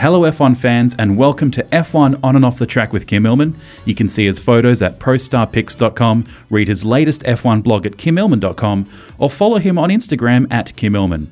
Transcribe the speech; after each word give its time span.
Hello, 0.00 0.22
F1 0.22 0.56
fans, 0.56 0.94
and 0.98 1.18
welcome 1.18 1.50
to 1.50 1.62
F1 1.64 2.18
On 2.24 2.34
and 2.34 2.42
Off 2.42 2.58
the 2.58 2.64
Track 2.64 2.90
with 2.90 3.06
Kym 3.06 3.26
Illman. 3.26 3.54
You 3.84 3.94
can 3.94 4.08
see 4.08 4.24
his 4.24 4.40
photos 4.40 4.80
at 4.80 4.98
prostarpics.com, 4.98 6.26
read 6.48 6.68
his 6.68 6.86
latest 6.86 7.22
F1 7.24 7.62
blog 7.62 7.84
at 7.84 7.98
kymillman.com, 7.98 8.88
or 9.18 9.28
follow 9.28 9.58
him 9.58 9.76
on 9.76 9.90
Instagram 9.90 10.50
at 10.50 10.72
Kym 10.72 10.92
Illman. 10.92 11.26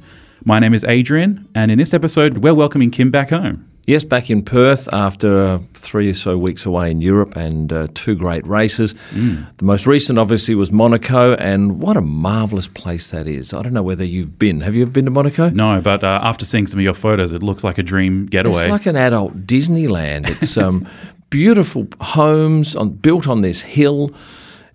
My 0.44 0.58
name 0.58 0.74
is 0.74 0.84
Adrian, 0.84 1.48
and 1.54 1.70
in 1.70 1.78
this 1.78 1.94
episode, 1.94 2.38
we're 2.38 2.52
welcoming 2.52 2.90
Kym 2.90 3.10
back 3.10 3.30
home. 3.30 3.66
Yes, 3.88 4.04
back 4.04 4.28
in 4.28 4.42
Perth 4.42 4.86
after 4.92 5.46
uh, 5.46 5.58
three 5.72 6.10
or 6.10 6.14
so 6.14 6.36
weeks 6.36 6.66
away 6.66 6.90
in 6.90 7.00
Europe 7.00 7.36
and 7.36 7.72
uh, 7.72 7.86
two 7.94 8.14
great 8.14 8.46
races. 8.46 8.92
Mm. 9.12 9.46
The 9.56 9.64
most 9.64 9.86
recent, 9.86 10.18
obviously, 10.18 10.54
was 10.54 10.70
Monaco, 10.70 11.32
and 11.36 11.80
what 11.80 11.96
a 11.96 12.02
marvellous 12.02 12.68
place 12.68 13.10
that 13.12 13.26
is. 13.26 13.54
I 13.54 13.62
don't 13.62 13.72
know 13.72 13.82
whether 13.82 14.04
you've 14.04 14.38
been. 14.38 14.60
Have 14.60 14.74
you 14.74 14.82
ever 14.82 14.90
been 14.90 15.06
to 15.06 15.10
Monaco? 15.10 15.48
No, 15.48 15.80
but 15.80 16.04
uh, 16.04 16.20
after 16.22 16.44
seeing 16.44 16.66
some 16.66 16.78
of 16.78 16.84
your 16.84 16.92
photos, 16.92 17.32
it 17.32 17.42
looks 17.42 17.64
like 17.64 17.78
a 17.78 17.82
dream 17.82 18.26
getaway. 18.26 18.64
It's 18.64 18.68
like 18.68 18.84
an 18.84 18.96
adult 18.96 19.46
Disneyland. 19.46 20.28
It's 20.28 20.58
um, 20.58 20.86
beautiful 21.30 21.88
homes 22.02 22.76
on, 22.76 22.90
built 22.90 23.26
on 23.26 23.40
this 23.40 23.62
hill. 23.62 24.12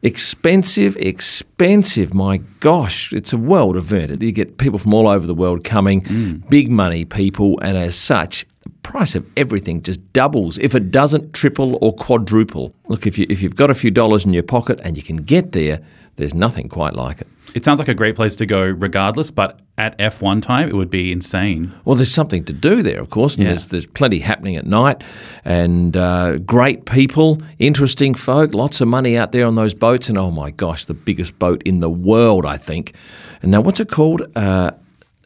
Expensive, 0.01 0.97
expensive. 0.97 2.15
My 2.15 2.37
gosh, 2.61 3.13
it's 3.13 3.31
a 3.31 3.37
world 3.37 3.77
event. 3.77 4.23
You 4.23 4.31
get 4.31 4.57
people 4.57 4.79
from 4.79 4.95
all 4.95 5.07
over 5.07 5.27
the 5.27 5.35
world 5.35 5.63
coming, 5.63 6.01
mm. 6.01 6.49
big 6.49 6.71
money 6.71 7.05
people, 7.05 7.59
and 7.61 7.77
as 7.77 7.95
such, 7.95 8.47
price 8.83 9.15
of 9.15 9.29
everything 9.37 9.81
just 9.81 10.13
doubles 10.13 10.57
if 10.59 10.75
it 10.75 10.91
doesn't 10.91 11.33
triple 11.33 11.77
or 11.81 11.93
quadruple. 11.93 12.73
Look, 12.87 13.07
if, 13.07 13.17
you, 13.17 13.25
if 13.29 13.41
you've 13.41 13.55
got 13.55 13.69
a 13.69 13.73
few 13.73 13.91
dollars 13.91 14.25
in 14.25 14.33
your 14.33 14.43
pocket 14.43 14.79
and 14.83 14.97
you 14.97 15.03
can 15.03 15.17
get 15.17 15.51
there, 15.51 15.79
there's 16.15 16.33
nothing 16.33 16.69
quite 16.69 16.93
like 16.93 17.21
it. 17.21 17.27
It 17.53 17.63
sounds 17.63 17.79
like 17.79 17.87
a 17.87 17.93
great 17.93 18.15
place 18.15 18.35
to 18.37 18.45
go 18.45 18.63
regardless, 18.63 19.29
but 19.29 19.59
at 19.77 19.97
F1 19.99 20.41
time, 20.41 20.69
it 20.69 20.75
would 20.75 20.89
be 20.89 21.11
insane. 21.11 21.71
Well, 21.85 21.95
there's 21.95 22.11
something 22.11 22.43
to 22.45 22.53
do 22.53 22.81
there, 22.81 22.99
of 22.99 23.09
course, 23.09 23.35
and 23.35 23.43
yeah. 23.43 23.51
there's, 23.51 23.67
there's 23.67 23.85
plenty 23.85 24.19
happening 24.19 24.55
at 24.55 24.65
night, 24.65 25.03
and 25.45 25.95
uh, 25.95 26.37
great 26.39 26.85
people, 26.85 27.41
interesting 27.59 28.15
folk, 28.15 28.53
lots 28.53 28.81
of 28.81 28.87
money 28.87 29.17
out 29.17 29.31
there 29.31 29.45
on 29.45 29.55
those 29.55 29.73
boats, 29.73 30.09
and 30.09 30.17
oh 30.17 30.31
my 30.31 30.51
gosh, 30.51 30.85
the 30.85 30.93
biggest 30.93 31.37
boat 31.37 31.61
in 31.63 31.79
the 31.79 31.89
world, 31.89 32.45
I 32.45 32.57
think. 32.57 32.93
And 33.41 33.51
now, 33.51 33.61
what's 33.61 33.79
it 33.79 33.89
called? 33.89 34.23
Uh, 34.35 34.71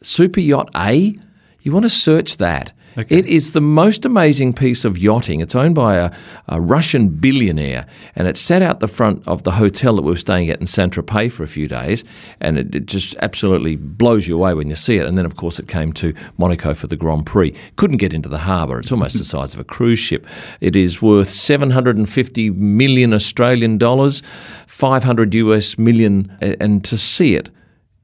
Super 0.02 0.40
Yacht 0.40 0.70
A? 0.76 1.14
You 1.60 1.72
want 1.72 1.84
to 1.84 1.90
search 1.90 2.36
that. 2.38 2.72
Okay. 2.96 3.18
It 3.18 3.26
is 3.26 3.52
the 3.52 3.60
most 3.60 4.04
amazing 4.04 4.54
piece 4.54 4.84
of 4.84 4.98
yachting. 4.98 5.40
It's 5.40 5.54
owned 5.54 5.74
by 5.74 5.96
a, 5.96 6.10
a, 6.48 6.60
Russian 6.60 7.08
billionaire, 7.08 7.86
and 8.16 8.26
it 8.26 8.36
sat 8.36 8.62
out 8.62 8.80
the 8.80 8.88
front 8.88 9.26
of 9.26 9.42
the 9.42 9.52
hotel 9.52 9.94
that 9.96 10.02
we 10.02 10.10
were 10.10 10.16
staying 10.16 10.50
at 10.50 10.60
in 10.60 10.66
Saint 10.66 10.94
Tropez 10.94 11.32
for 11.32 11.42
a 11.42 11.48
few 11.48 11.68
days, 11.68 12.04
and 12.40 12.58
it, 12.58 12.74
it, 12.74 12.86
just 12.86 13.16
absolutely 13.20 13.76
blows 13.76 14.26
you 14.26 14.36
away 14.36 14.54
when 14.54 14.68
you 14.68 14.74
see 14.74 14.96
it. 14.96 15.06
And 15.06 15.16
then, 15.16 15.26
of 15.26 15.36
course, 15.36 15.58
it 15.58 15.68
came 15.68 15.92
to 15.94 16.14
Monaco 16.38 16.74
for 16.74 16.86
the 16.86 16.96
Grand 16.96 17.26
Prix. 17.26 17.54
Couldn't 17.76 17.98
get 17.98 18.12
into 18.12 18.28
the 18.28 18.38
harbour. 18.38 18.78
It's 18.80 18.90
almost 18.90 19.18
the 19.18 19.24
size 19.24 19.54
of 19.54 19.60
a 19.60 19.64
cruise 19.64 19.98
ship. 19.98 20.26
It 20.60 20.74
is 20.74 21.02
worth 21.02 21.30
750 21.30 22.50
million 22.50 23.12
Australian 23.12 23.78
dollars, 23.78 24.22
500 24.66 25.34
US 25.34 25.78
million, 25.78 26.36
and 26.40 26.84
to 26.84 26.96
see 26.96 27.34
it 27.34 27.50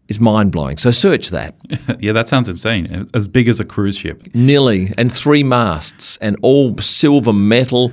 is 0.09 0.21
mind 0.21 0.53
blowing. 0.53 0.77
So 0.79 0.91
search 0.91 1.31
that. 1.31 1.55
yeah, 2.01 2.13
that 2.13 2.29
sounds 2.29 2.49
insane. 2.49 3.09
As 3.15 3.27
big 3.27 3.49
as 3.49 3.61
a 3.61 3.65
cruise 3.65 3.97
ship. 3.97 4.35
Nearly. 4.35 4.93
And 4.99 5.13
three 5.13 5.43
masts 5.43 6.17
and 6.19 6.37
all 6.43 6.77
silver 6.79 7.33
metal. 7.33 7.93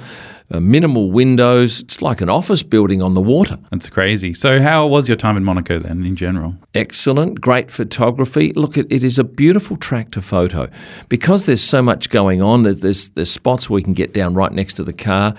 Uh, 0.51 0.59
minimal 0.59 1.11
windows. 1.11 1.79
It's 1.79 2.01
like 2.01 2.19
an 2.19 2.27
office 2.27 2.61
building 2.61 3.01
on 3.01 3.13
the 3.13 3.21
water. 3.21 3.57
That's 3.69 3.87
crazy. 3.87 4.33
So, 4.33 4.61
how 4.61 4.85
was 4.85 5.07
your 5.07 5.15
time 5.15 5.37
in 5.37 5.45
Monaco 5.45 5.79
then, 5.79 6.03
in 6.05 6.17
general? 6.17 6.55
Excellent, 6.75 7.39
great 7.39 7.71
photography. 7.71 8.51
Look, 8.51 8.77
it, 8.77 8.85
it 8.89 9.01
is 9.01 9.17
a 9.17 9.23
beautiful 9.23 9.77
track 9.77 10.11
to 10.11 10.21
photo 10.21 10.69
because 11.07 11.45
there's 11.45 11.63
so 11.63 11.81
much 11.81 12.09
going 12.09 12.41
on. 12.41 12.63
There's 12.63 13.11
there's 13.11 13.31
spots 13.31 13.69
where 13.69 13.75
we 13.75 13.83
can 13.83 13.93
get 13.93 14.13
down 14.13 14.33
right 14.33 14.51
next 14.51 14.73
to 14.73 14.83
the 14.83 14.91
car, 14.91 15.35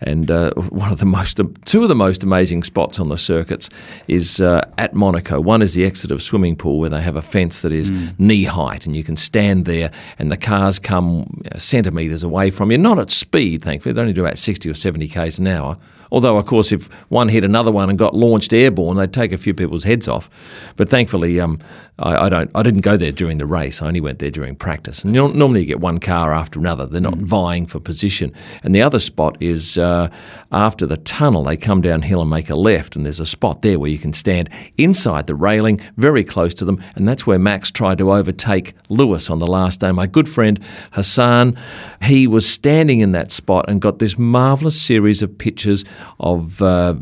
and 0.00 0.30
uh, 0.30 0.54
one 0.70 0.90
of 0.90 0.98
the 0.98 1.04
most, 1.04 1.38
two 1.66 1.82
of 1.82 1.90
the 1.90 1.94
most 1.94 2.24
amazing 2.24 2.62
spots 2.62 2.98
on 2.98 3.10
the 3.10 3.18
circuits 3.18 3.68
is 4.08 4.40
uh, 4.40 4.66
at 4.78 4.94
Monaco. 4.94 5.42
One 5.42 5.60
is 5.60 5.74
the 5.74 5.84
Exeter 5.84 6.18
swimming 6.18 6.56
pool 6.56 6.78
where 6.78 6.90
they 6.90 7.02
have 7.02 7.16
a 7.16 7.22
fence 7.22 7.60
that 7.62 7.72
is 7.72 7.90
mm. 7.90 8.18
knee 8.18 8.44
height, 8.44 8.86
and 8.86 8.96
you 8.96 9.04
can 9.04 9.16
stand 9.16 9.66
there, 9.66 9.90
and 10.18 10.30
the 10.30 10.38
cars 10.38 10.78
come 10.78 11.42
centimetres 11.56 12.22
away 12.22 12.50
from 12.50 12.70
you. 12.70 12.78
Not 12.78 12.98
at 12.98 13.10
speed, 13.10 13.60
thankfully. 13.60 13.92
They 13.92 14.00
only 14.00 14.14
do 14.14 14.24
about 14.24 14.38
60 14.38 14.53
or 14.70 14.74
70 14.74 15.08
k's 15.08 15.38
an 15.38 15.46
hour. 15.46 15.74
Although, 16.10 16.36
of 16.36 16.46
course, 16.46 16.72
if 16.72 16.92
one 17.10 17.28
hit 17.28 17.44
another 17.44 17.72
one 17.72 17.90
and 17.90 17.98
got 17.98 18.14
launched 18.14 18.52
airborne, 18.52 18.96
they'd 18.96 19.12
take 19.12 19.32
a 19.32 19.38
few 19.38 19.54
people's 19.54 19.84
heads 19.84 20.08
off. 20.08 20.28
But 20.76 20.88
thankfully, 20.88 21.40
um, 21.40 21.58
I, 21.98 22.26
I, 22.26 22.28
don't. 22.28 22.50
I 22.54 22.62
didn't 22.62 22.80
go 22.80 22.96
there 22.96 23.12
during 23.12 23.38
the 23.38 23.46
race. 23.46 23.80
I 23.80 23.86
only 23.86 24.00
went 24.00 24.18
there 24.18 24.30
during 24.30 24.56
practice. 24.56 25.04
And 25.04 25.12
normally, 25.12 25.60
you 25.60 25.66
get 25.66 25.80
one 25.80 26.00
car 26.00 26.32
after 26.32 26.58
another. 26.58 26.86
They're 26.86 27.00
not 27.00 27.14
mm. 27.14 27.22
vying 27.22 27.66
for 27.66 27.78
position. 27.78 28.32
And 28.64 28.74
the 28.74 28.82
other 28.82 28.98
spot 28.98 29.36
is 29.40 29.78
uh, 29.78 30.10
after 30.50 30.86
the 30.86 30.96
tunnel. 30.96 31.44
They 31.44 31.56
come 31.56 31.82
downhill 31.82 32.20
and 32.20 32.30
make 32.30 32.50
a 32.50 32.56
left, 32.56 32.96
and 32.96 33.04
there's 33.06 33.20
a 33.20 33.26
spot 33.26 33.62
there 33.62 33.78
where 33.78 33.90
you 33.90 33.98
can 33.98 34.12
stand 34.12 34.50
inside 34.76 35.28
the 35.28 35.36
railing, 35.36 35.80
very 35.96 36.24
close 36.24 36.52
to 36.54 36.64
them. 36.64 36.82
And 36.96 37.06
that's 37.06 37.26
where 37.26 37.38
Max 37.38 37.70
tried 37.70 37.98
to 37.98 38.12
overtake 38.12 38.74
Lewis 38.88 39.30
on 39.30 39.38
the 39.38 39.46
last 39.46 39.80
day. 39.80 39.92
My 39.92 40.08
good 40.08 40.28
friend 40.28 40.58
Hassan, 40.92 41.56
he 42.02 42.26
was 42.26 42.48
standing 42.48 43.00
in 43.00 43.12
that 43.12 43.30
spot 43.30 43.66
and 43.68 43.80
got 43.80 44.00
this 44.00 44.18
marvelous 44.18 44.80
series 44.80 45.22
of 45.22 45.38
pictures 45.38 45.84
of. 46.18 46.62
Uh, 46.62 46.94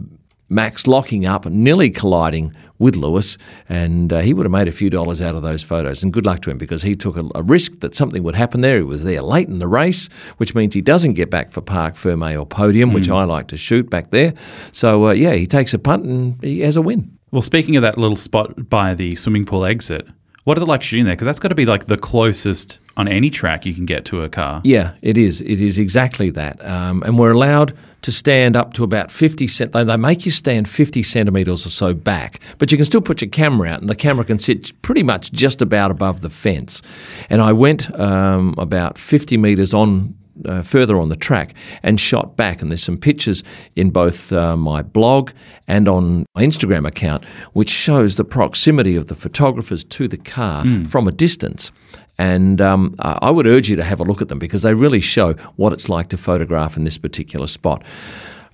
Max 0.52 0.86
locking 0.86 1.24
up, 1.24 1.46
nearly 1.46 1.88
colliding 1.88 2.54
with 2.78 2.94
Lewis, 2.94 3.38
and 3.70 4.12
uh, 4.12 4.20
he 4.20 4.34
would 4.34 4.44
have 4.44 4.52
made 4.52 4.68
a 4.68 4.72
few 4.72 4.90
dollars 4.90 5.22
out 5.22 5.34
of 5.34 5.40
those 5.40 5.62
photos. 5.62 6.02
And 6.02 6.12
good 6.12 6.26
luck 6.26 6.42
to 6.42 6.50
him 6.50 6.58
because 6.58 6.82
he 6.82 6.94
took 6.94 7.16
a, 7.16 7.24
a, 7.34 7.42
risk 7.42 7.80
that 7.80 7.94
something 7.94 8.22
would 8.22 8.34
happen 8.34 8.60
there. 8.60 8.76
He 8.76 8.82
was 8.82 9.02
there 9.02 9.22
late 9.22 9.48
in 9.48 9.60
the 9.60 9.66
race, 9.66 10.08
which 10.36 10.54
means 10.54 10.74
he 10.74 10.82
doesn't 10.82 11.14
get 11.14 11.30
back 11.30 11.52
for 11.52 11.62
Parc 11.62 11.94
Ferme 11.94 12.38
or 12.38 12.44
podium, 12.44 12.90
mm. 12.90 12.94
which 12.94 13.08
I 13.08 13.24
like 13.24 13.48
to 13.48 13.56
shoot 13.56 13.88
back 13.88 14.10
there. 14.10 14.34
So, 14.72 15.06
uh, 15.06 15.12
yeah, 15.12 15.32
he 15.32 15.46
takes 15.46 15.72
a 15.72 15.78
punt 15.78 16.04
and 16.04 16.42
he 16.44 16.60
has 16.60 16.76
a 16.76 16.82
win. 16.82 17.16
Well, 17.30 17.40
speaking 17.40 17.76
of 17.76 17.82
that 17.82 17.96
little 17.96 18.16
spot 18.16 18.68
by 18.68 18.92
the 18.92 19.14
swimming 19.14 19.46
pool 19.46 19.64
exit, 19.64 20.06
what 20.44 20.58
is 20.58 20.62
it 20.62 20.66
like 20.66 20.82
shooting 20.82 21.04
there? 21.04 21.14
Because 21.14 21.26
that's 21.26 21.38
got 21.38 21.48
to 21.48 21.54
be 21.54 21.66
like 21.66 21.86
the 21.86 21.96
closest 21.96 22.78
on 22.96 23.08
any 23.08 23.30
track 23.30 23.64
you 23.64 23.74
can 23.74 23.86
get 23.86 24.04
to 24.06 24.22
a 24.22 24.28
car. 24.28 24.60
Yeah, 24.64 24.94
it 25.00 25.16
is. 25.16 25.40
It 25.40 25.60
is 25.60 25.78
exactly 25.78 26.30
that. 26.30 26.64
Um, 26.64 27.02
and 27.04 27.18
we're 27.18 27.30
allowed 27.30 27.76
to 28.02 28.10
stand 28.10 28.56
up 28.56 28.74
to 28.74 28.84
about 28.84 29.10
50 29.12 29.46
cent. 29.46 29.72
They, 29.72 29.96
make 29.96 30.24
you 30.24 30.32
stand 30.32 30.68
50 30.68 31.02
centimetres 31.04 31.64
or 31.64 31.70
so 31.70 31.94
back, 31.94 32.40
but 32.58 32.72
you 32.72 32.78
can 32.78 32.84
still 32.84 33.00
put 33.00 33.22
your 33.22 33.30
camera 33.30 33.68
out, 33.68 33.80
and 33.80 33.88
the 33.88 33.94
camera 33.94 34.24
can 34.24 34.40
sit 34.40 34.80
pretty 34.82 35.04
much 35.04 35.30
just 35.30 35.62
about 35.62 35.92
above 35.92 36.20
the 36.20 36.30
fence. 36.30 36.82
And 37.30 37.40
I 37.40 37.52
went 37.52 37.96
um, 37.98 38.56
about 38.58 38.98
50 38.98 39.36
metres 39.36 39.72
on 39.72 40.16
uh, 40.44 40.62
further 40.62 40.98
on 40.98 41.08
the 41.08 41.16
track 41.16 41.54
and 41.82 42.00
shot 42.00 42.36
back. 42.36 42.62
And 42.62 42.70
there's 42.70 42.82
some 42.82 42.98
pictures 42.98 43.42
in 43.76 43.90
both 43.90 44.32
uh, 44.32 44.56
my 44.56 44.82
blog 44.82 45.30
and 45.68 45.88
on 45.88 46.26
my 46.34 46.42
Instagram 46.42 46.86
account, 46.86 47.24
which 47.52 47.70
shows 47.70 48.16
the 48.16 48.24
proximity 48.24 48.96
of 48.96 49.06
the 49.06 49.14
photographers 49.14 49.84
to 49.84 50.08
the 50.08 50.16
car 50.16 50.64
mm. 50.64 50.86
from 50.86 51.08
a 51.08 51.12
distance. 51.12 51.70
And 52.18 52.60
um, 52.60 52.94
I 52.98 53.30
would 53.30 53.46
urge 53.46 53.68
you 53.68 53.76
to 53.76 53.84
have 53.84 53.98
a 53.98 54.04
look 54.04 54.20
at 54.20 54.28
them 54.28 54.38
because 54.38 54.62
they 54.62 54.74
really 54.74 55.00
show 55.00 55.32
what 55.56 55.72
it's 55.72 55.88
like 55.88 56.08
to 56.08 56.16
photograph 56.16 56.76
in 56.76 56.84
this 56.84 56.98
particular 56.98 57.46
spot. 57.46 57.82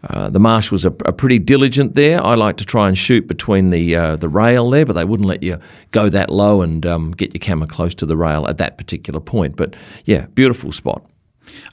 Uh, 0.04 0.30
the 0.30 0.38
marsh 0.38 0.70
was 0.70 0.84
a, 0.84 0.90
a, 1.04 1.12
pretty 1.12 1.40
diligent 1.40 1.96
there. 1.96 2.22
I 2.24 2.36
like 2.36 2.56
to 2.58 2.64
try 2.64 2.86
and 2.86 2.96
shoot 2.96 3.26
between 3.26 3.70
the 3.70 3.96
uh, 3.96 4.16
the 4.16 4.28
rail 4.28 4.70
there, 4.70 4.86
but 4.86 4.92
they 4.92 5.04
wouldn't 5.04 5.28
let 5.28 5.42
you 5.42 5.58
go 5.90 6.08
that 6.08 6.30
low 6.30 6.62
and 6.62 6.86
um, 6.86 7.10
get 7.10 7.34
your 7.34 7.40
camera 7.40 7.66
close 7.66 7.96
to 7.96 8.06
the 8.06 8.16
rail 8.16 8.46
at 8.46 8.58
that 8.58 8.78
particular 8.78 9.18
point. 9.18 9.56
But 9.56 9.74
yeah, 10.04 10.26
beautiful 10.34 10.70
spot. 10.70 11.04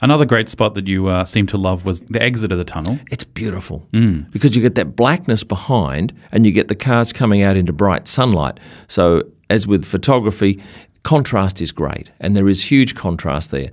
Another 0.00 0.24
great 0.24 0.48
spot 0.48 0.74
that 0.74 0.86
you 0.86 1.08
uh, 1.08 1.24
seem 1.24 1.46
to 1.48 1.56
love 1.56 1.84
was 1.84 2.00
the 2.00 2.22
exit 2.22 2.52
of 2.52 2.58
the 2.58 2.64
tunnel. 2.64 2.98
It's 3.10 3.24
beautiful 3.24 3.86
mm. 3.92 4.30
because 4.30 4.54
you 4.56 4.62
get 4.62 4.74
that 4.76 4.96
blackness 4.96 5.44
behind 5.44 6.12
and 6.32 6.46
you 6.46 6.52
get 6.52 6.68
the 6.68 6.74
cars 6.74 7.12
coming 7.12 7.42
out 7.42 7.56
into 7.56 7.72
bright 7.72 8.08
sunlight. 8.08 8.58
So, 8.88 9.22
as 9.48 9.66
with 9.66 9.84
photography, 9.84 10.62
contrast 11.02 11.60
is 11.60 11.70
great 11.70 12.10
and 12.20 12.36
there 12.36 12.48
is 12.48 12.64
huge 12.64 12.94
contrast 12.94 13.50
there. 13.50 13.70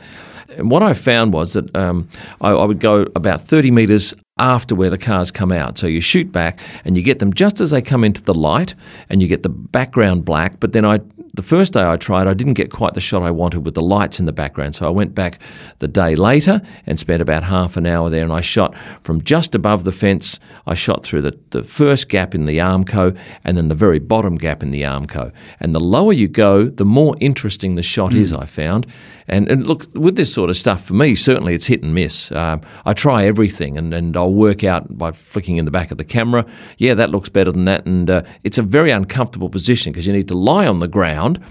And 0.58 0.70
what 0.70 0.84
I 0.84 0.94
found 0.94 1.34
was 1.34 1.54
that 1.54 1.76
um, 1.76 2.08
I, 2.42 2.52
I 2.52 2.66
would 2.66 2.80
go 2.80 3.08
about 3.16 3.42
30 3.42 3.72
metres 3.72 4.14
after 4.38 4.74
where 4.74 4.90
the 4.90 4.98
cars 4.98 5.32
come 5.32 5.52
out. 5.52 5.78
So 5.78 5.88
you 5.88 6.02
shoot 6.02 6.32
back 6.32 6.60
and 6.84 6.98
you 6.98 7.04
get 7.04 7.20
them 7.20 7.34
just 7.34 7.62
as 7.62 7.72
they 7.72 7.82
come 7.82 8.04
into 8.04 8.24
the 8.24 8.34
light 8.34 8.74
and 9.10 9.22
you 9.22 9.28
get 9.28 9.44
the 9.44 9.50
background 9.50 10.26
black. 10.26 10.60
But 10.60 10.74
then 10.74 10.86
I 10.86 11.02
the 11.36 11.42
first 11.42 11.74
day 11.74 11.84
I 11.84 11.98
tried, 11.98 12.28
I 12.28 12.36
didn't 12.36 12.54
get 12.54 12.72
quite 12.72 12.94
the 12.94 13.02
shot 13.02 13.24
I 13.24 13.32
wanted 13.32 13.66
with 13.66 13.74
the 13.74 13.82
lights 13.82 14.20
in 14.20 14.28
the 14.28 14.32
background. 14.32 14.76
So 14.76 14.86
I 14.86 14.92
went 14.92 15.16
back 15.16 15.42
the 15.80 15.88
day 15.88 16.16
later 16.16 16.62
and 16.86 17.00
spent 17.00 17.24
about 17.24 17.42
half 17.44 17.76
an 17.76 17.88
hour 17.88 18.12
there. 18.12 18.24
And 18.24 18.32
I 18.32 18.42
shot 18.42 18.76
from 19.02 19.20
just 19.20 19.56
above 19.56 19.84
the 19.84 19.92
fence. 19.92 20.40
I 20.68 20.76
shot 20.76 21.04
through 21.04 21.22
the, 21.24 21.40
the 21.50 21.64
first 21.64 22.08
gap 22.08 22.36
in 22.36 22.46
the 22.46 22.60
Armco 22.60 23.18
and 23.44 23.58
then 23.58 23.68
the 23.68 23.76
very 23.76 23.98
bottom 23.98 24.36
gap 24.36 24.62
in 24.62 24.70
the 24.70 24.84
Armco. 24.84 25.34
And 25.60 25.74
the 25.74 25.80
lower 25.80 26.14
you 26.14 26.28
go, 26.28 26.66
the 26.66 26.86
more 26.86 27.16
interesting 27.20 27.74
the 27.76 27.84
shot 27.84 28.12
mm. 28.12 28.18
is, 28.18 28.32
I 28.32 28.46
found. 28.46 28.86
And, 29.28 29.50
and 29.50 29.66
look, 29.66 29.88
with 29.96 30.16
this 30.18 30.32
sort 30.32 30.52
of 30.52 30.58
stuff, 30.58 30.84
for 30.84 30.94
me, 30.94 31.16
certainly 31.16 31.56
it's 31.56 31.66
hit 31.66 31.82
and 31.82 31.96
miss. 31.96 32.32
Um, 32.32 32.62
I 32.86 32.94
try 32.94 33.26
everything 33.26 33.76
and, 33.76 33.92
and 33.92 34.16
I'll 34.24 34.34
work 34.34 34.64
out 34.64 34.98
by 34.98 35.12
flicking 35.12 35.58
in 35.58 35.66
the 35.66 35.72
back 35.72 35.92
of 35.92 35.98
the 35.98 36.06
camera. 36.06 36.46
Yeah, 36.78 36.94
that 36.96 37.10
looks 37.10 37.30
better 37.30 37.52
than 37.52 37.66
that. 37.66 37.86
And 37.86 38.10
uh, 38.10 38.24
it's 38.44 38.58
a 38.58 38.64
very 38.64 38.92
uncomfortable 38.92 39.50
position 39.50 39.92
because 39.92 40.08
you 40.08 40.14
need 40.14 40.28
to 40.30 40.38
lie 40.38 40.66
on 40.66 40.80
the 40.80 40.88
ground 40.88 41.44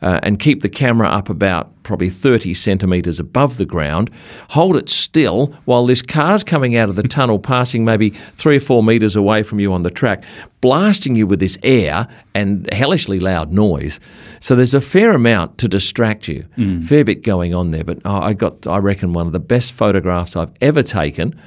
uh, 0.00 0.20
and 0.22 0.38
keep 0.38 0.60
the 0.60 0.68
camera 0.68 1.08
up 1.08 1.28
about 1.28 1.82
probably 1.82 2.10
30 2.10 2.54
centimetres 2.54 3.18
above 3.18 3.56
the 3.56 3.64
ground, 3.64 4.10
hold 4.50 4.76
it 4.76 4.88
still 4.88 5.46
while 5.64 5.86
this 5.86 6.02
car's 6.02 6.44
coming 6.44 6.76
out 6.76 6.88
of 6.88 6.96
the 6.96 7.02
tunnel, 7.02 7.38
passing 7.38 7.84
maybe 7.84 8.10
three 8.10 8.56
or 8.56 8.60
four 8.60 8.82
metres 8.82 9.16
away 9.16 9.42
from 9.42 9.58
you 9.58 9.72
on 9.72 9.82
the 9.82 9.90
track, 9.90 10.22
blasting 10.60 11.16
you 11.16 11.26
with 11.26 11.40
this 11.40 11.58
air 11.62 12.06
and 12.34 12.72
hellishly 12.72 13.18
loud 13.18 13.52
noise. 13.52 13.98
So 14.40 14.54
there's 14.54 14.74
a 14.74 14.80
fair 14.80 15.12
amount 15.12 15.58
to 15.58 15.68
distract 15.68 16.28
you, 16.28 16.44
mm. 16.56 16.84
fair 16.84 17.04
bit 17.04 17.22
going 17.24 17.54
on 17.54 17.70
there. 17.70 17.84
But 17.84 18.04
I 18.04 18.34
got, 18.34 18.66
I 18.66 18.78
reckon, 18.78 19.12
one 19.12 19.26
of 19.26 19.32
the 19.32 19.40
best 19.40 19.72
photographs 19.72 20.36
I've 20.36 20.52
ever 20.60 20.82
taken 20.82 21.40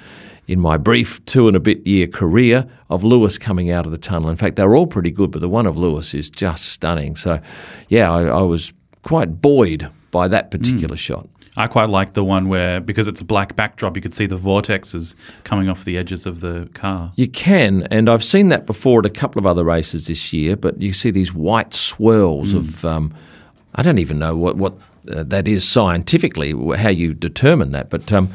in 0.51 0.59
my 0.59 0.75
brief 0.75 1.23
two 1.25 1.47
and 1.47 1.55
a 1.55 1.59
bit 1.61 1.87
year 1.87 2.07
career 2.07 2.67
of 2.89 3.05
Lewis 3.05 3.37
coming 3.37 3.71
out 3.71 3.85
of 3.85 3.91
the 3.93 3.97
tunnel. 3.97 4.29
In 4.29 4.35
fact, 4.35 4.57
they're 4.57 4.75
all 4.75 4.85
pretty 4.85 5.11
good, 5.11 5.31
but 5.31 5.39
the 5.39 5.47
one 5.47 5.65
of 5.65 5.77
Lewis 5.77 6.13
is 6.13 6.29
just 6.29 6.65
stunning. 6.65 7.15
So, 7.15 7.39
yeah, 7.87 8.11
I, 8.11 8.23
I 8.23 8.41
was 8.41 8.73
quite 9.01 9.41
buoyed 9.41 9.89
by 10.11 10.27
that 10.27 10.51
particular 10.51 10.95
mm. 10.95 10.99
shot. 10.99 11.29
I 11.55 11.67
quite 11.67 11.89
like 11.89 12.13
the 12.13 12.23
one 12.23 12.49
where, 12.49 12.81
because 12.81 13.07
it's 13.07 13.21
a 13.21 13.25
black 13.25 13.55
backdrop, 13.55 13.95
you 13.95 14.01
could 14.01 14.13
see 14.13 14.25
the 14.25 14.37
vortexes 14.37 15.15
coming 15.45 15.69
off 15.69 15.85
the 15.85 15.97
edges 15.97 16.25
of 16.25 16.41
the 16.41 16.69
car. 16.73 17.13
You 17.15 17.29
can, 17.29 17.83
and 17.83 18.09
I've 18.09 18.23
seen 18.23 18.49
that 18.49 18.65
before 18.65 18.99
at 18.99 19.05
a 19.05 19.09
couple 19.09 19.39
of 19.39 19.45
other 19.45 19.63
races 19.63 20.07
this 20.07 20.33
year, 20.33 20.57
but 20.57 20.81
you 20.81 20.91
see 20.91 21.11
these 21.11 21.33
white 21.33 21.73
swirls 21.73 22.53
mm. 22.53 22.57
of, 22.57 22.83
um, 22.83 23.13
I 23.73 23.83
don't 23.83 23.99
even 23.99 24.19
know 24.19 24.35
what, 24.35 24.57
what 24.57 24.73
uh, 25.09 25.23
that 25.23 25.47
is 25.47 25.67
scientifically, 25.67 26.53
how 26.77 26.89
you 26.89 27.13
determine 27.13 27.71
that, 27.71 27.89
but 27.89 28.11
um, 28.11 28.29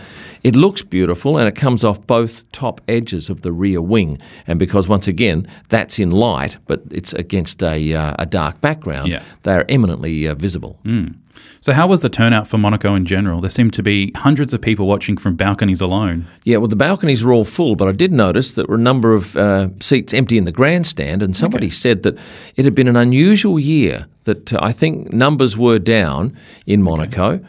it 0.47 0.55
looks 0.55 0.81
beautiful 0.81 1.39
and 1.39 1.49
it 1.49 1.57
comes 1.57 1.83
off 1.83 2.07
both 2.07 2.51
top 2.53 2.81
edges 2.87 3.29
of 3.29 3.43
the 3.43 3.51
rear 3.51 3.83
wing. 3.83 4.17
And 4.47 4.61
because, 4.61 4.87
once 4.87 5.09
again, 5.09 5.49
that's 5.71 5.99
in 5.99 6.13
light, 6.13 6.57
but 6.69 6.83
it's 6.93 7.13
against 7.15 7.65
a, 7.65 7.93
uh, 7.93 8.15
a 8.17 8.27
dark 8.27 8.61
background, 8.61 9.09
yeah. 9.09 9.25
they 9.43 9.55
are 9.55 9.65
eminently 9.69 10.29
uh, 10.29 10.37
visible. 10.37 10.79
Mm. 10.85 11.17
So, 11.61 11.73
how 11.73 11.89
was 11.89 12.01
the 12.01 12.09
turnout 12.09 12.47
for 12.47 12.59
Monaco 12.59 12.95
in 12.95 13.07
general? 13.07 13.41
There 13.41 13.51
seemed 13.51 13.75
to 13.75 13.83
be 13.83 14.13
hundreds 14.15 14.55
of 14.55 14.61
people 14.61 14.87
watching 14.87 15.17
from 15.17 15.35
balconies 15.35 15.81
alone. 15.81 16.29
Yeah, 16.45 16.59
well, 16.59 16.69
the 16.69 16.77
balconies 16.77 17.25
were 17.25 17.33
all 17.33 17.45
full, 17.45 17.75
but 17.75 17.89
I 17.89 17.93
did 17.93 18.13
notice 18.13 18.53
that 18.53 18.69
were 18.69 18.77
a 18.77 18.79
number 18.79 19.15
of 19.15 19.37
uh, 19.37 19.71
seats 19.81 20.15
empty 20.15 20.39
in 20.39 20.45
the 20.45 20.53
grandstand, 20.53 21.23
and 21.23 21.37
somebody 21.37 21.67
okay. 21.67 21.75
said 21.75 22.05
that 22.05 22.17
it 22.55 22.65
had 22.65 22.77
been 22.77 22.87
an 22.87 22.97
unusual 22.97 23.59
year, 23.59 24.07
that 24.25 24.53
uh, 24.53 24.61
I 24.63 24.71
think 24.71 25.13
numbers 25.13 25.59
were 25.59 25.81
down 25.81 26.39
in 26.67 26.85
Monaco. 26.85 27.27
Okay. 27.27 27.45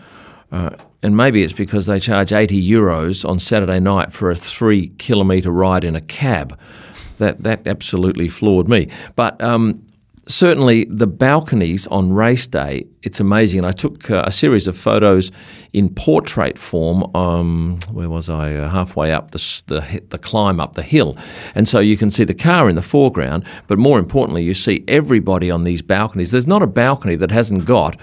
Uh, 0.51 0.71
and 1.03 1.15
maybe 1.15 1.44
it's 1.44 1.53
because 1.53 1.85
they 1.85 1.99
charge 1.99 2.33
80 2.33 2.69
euros 2.69 3.27
on 3.27 3.39
Saturday 3.39 3.79
night 3.79 4.11
for 4.11 4.31
a 4.31 4.35
three 4.35 4.89
kilometre 4.97 5.51
ride 5.51 5.83
in 5.83 5.95
a 5.95 6.01
cab. 6.01 6.57
That, 7.17 7.44
that 7.44 7.65
absolutely 7.65 8.29
floored 8.29 8.67
me. 8.69 8.89
But 9.15 9.41
um, 9.41 9.83
certainly 10.27 10.85
the 10.85 11.07
balconies 11.07 11.88
on 11.88 12.13
race 12.13 12.45
day, 12.45 12.85
it's 13.03 13.19
amazing. 13.19 13.59
And 13.59 13.67
I 13.67 13.71
took 13.71 14.09
uh, 14.09 14.23
a 14.25 14.31
series 14.31 14.67
of 14.67 14.77
photos 14.77 15.31
in 15.73 15.89
portrait 15.89 16.57
form. 16.57 17.15
Um, 17.15 17.79
where 17.91 18.09
was 18.09 18.29
I? 18.29 18.55
Uh, 18.55 18.69
halfway 18.69 19.11
up 19.11 19.31
the, 19.31 19.61
the, 19.67 20.01
the 20.09 20.17
climb 20.17 20.59
up 20.59 20.73
the 20.73 20.83
hill, 20.83 21.17
and 21.55 21.67
so 21.67 21.79
you 21.79 21.97
can 21.97 22.09
see 22.09 22.23
the 22.23 22.33
car 22.33 22.69
in 22.69 22.75
the 22.75 22.81
foreground. 22.81 23.45
But 23.67 23.77
more 23.77 23.99
importantly, 23.99 24.44
you 24.44 24.53
see 24.53 24.83
everybody 24.88 25.51
on 25.51 25.63
these 25.63 25.81
balconies. 25.81 26.31
There's 26.31 26.47
not 26.47 26.61
a 26.61 26.67
balcony 26.67 27.15
that 27.15 27.31
hasn't 27.31 27.65
got 27.65 27.97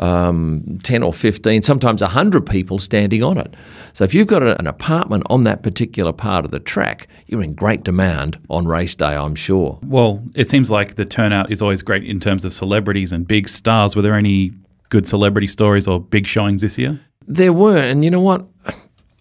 um, 0.00 0.78
10 0.82 1.02
or 1.02 1.12
15, 1.12 1.62
sometimes 1.62 2.02
100 2.02 2.46
people 2.46 2.78
standing 2.78 3.22
on 3.22 3.38
it. 3.38 3.54
So 3.92 4.04
if 4.04 4.14
you've 4.14 4.26
got 4.26 4.42
an 4.42 4.66
apartment 4.66 5.24
on 5.28 5.44
that 5.44 5.62
particular 5.62 6.12
part 6.12 6.44
of 6.44 6.50
the 6.50 6.60
track, 6.60 7.06
you're 7.26 7.42
in 7.42 7.54
great 7.54 7.84
demand 7.84 8.38
on 8.48 8.66
race 8.66 8.94
day, 8.94 9.14
I'm 9.14 9.34
sure. 9.34 9.78
Well, 9.82 10.22
it 10.34 10.48
seems 10.48 10.70
like 10.70 10.94
the 10.94 11.04
turnout 11.04 11.52
is 11.52 11.60
always 11.60 11.82
great 11.82 12.04
in 12.04 12.18
terms 12.18 12.44
of 12.44 12.52
celebrities 12.52 13.12
and 13.12 13.28
big 13.28 13.48
stars. 13.48 13.94
Were 13.94 14.02
there 14.02 14.14
any 14.14 14.49
good 14.90 15.06
celebrity 15.06 15.46
stories 15.46 15.86
or 15.86 16.00
big 16.00 16.26
showings 16.26 16.60
this 16.60 16.76
year? 16.76 17.00
There 17.26 17.52
were, 17.52 17.78
and 17.78 18.04
you 18.04 18.10
know 18.10 18.20
what? 18.20 18.46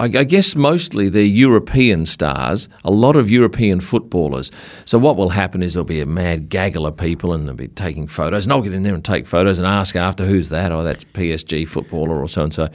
I, 0.01 0.23
guess 0.23 0.55
mostly 0.55 1.09
they're 1.09 1.23
European 1.23 2.05
stars, 2.05 2.69
a 2.85 2.91
lot 2.91 3.17
of 3.17 3.29
European 3.29 3.81
footballers. 3.81 4.49
So 4.85 4.97
what 4.97 5.17
will 5.17 5.31
happen 5.31 5.61
is 5.61 5.73
there'll 5.73 5.83
be 5.83 5.99
a 5.99 6.05
mad 6.05 6.47
gaggle 6.47 6.87
of 6.87 6.95
people 6.95 7.33
and 7.33 7.45
they'll 7.45 7.55
be 7.55 7.67
taking 7.67 8.07
photos. 8.07 8.45
And 8.45 8.53
I'll 8.53 8.61
get 8.61 8.73
in 8.73 8.83
there 8.83 8.93
and 8.93 9.03
take 9.03 9.25
photos 9.25 9.57
and 9.57 9.67
ask 9.67 9.97
after 9.97 10.25
who's 10.25 10.47
that? 10.49 10.71
Oh, 10.71 10.83
that's 10.83 11.03
PSG 11.03 11.67
footballer 11.67 12.17
or 12.17 12.29
so 12.29 12.43
and 12.43 12.53
so. 12.53 12.69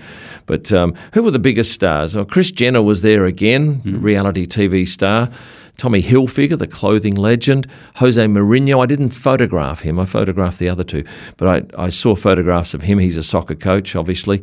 But 0.45 0.71
um, 0.71 0.95
who 1.15 1.23
were 1.23 1.31
the 1.31 1.39
biggest 1.39 1.73
stars? 1.73 2.15
Well, 2.15 2.27
Kris 2.27 2.51
Jenner 2.51 2.83
was 2.83 3.01
there 3.01 3.25
again, 3.25 3.81
mm. 3.81 4.03
reality 4.03 4.47
TV 4.47 4.87
star. 4.87 5.31
Tommy 5.77 6.03
Hilfiger, 6.03 6.59
the 6.59 6.67
clothing 6.67 7.15
legend, 7.15 7.67
Jose 7.97 8.25
Mourinho. 8.25 8.83
I 8.83 8.87
didn't 8.87 9.11
photograph 9.11 9.81
him, 9.81 9.99
I 9.99 10.05
photographed 10.05 10.59
the 10.59 10.69
other 10.69 10.85
two, 10.85 11.05
but 11.37 11.49
I, 11.77 11.85
I 11.85 11.89
saw 11.89 12.15
photographs 12.15 12.75
of 12.75 12.83
him. 12.83 12.99
He's 12.99 13.17
a 13.17 13.23
soccer 13.23 13.55
coach, 13.55 13.97
obviously. 13.97 14.43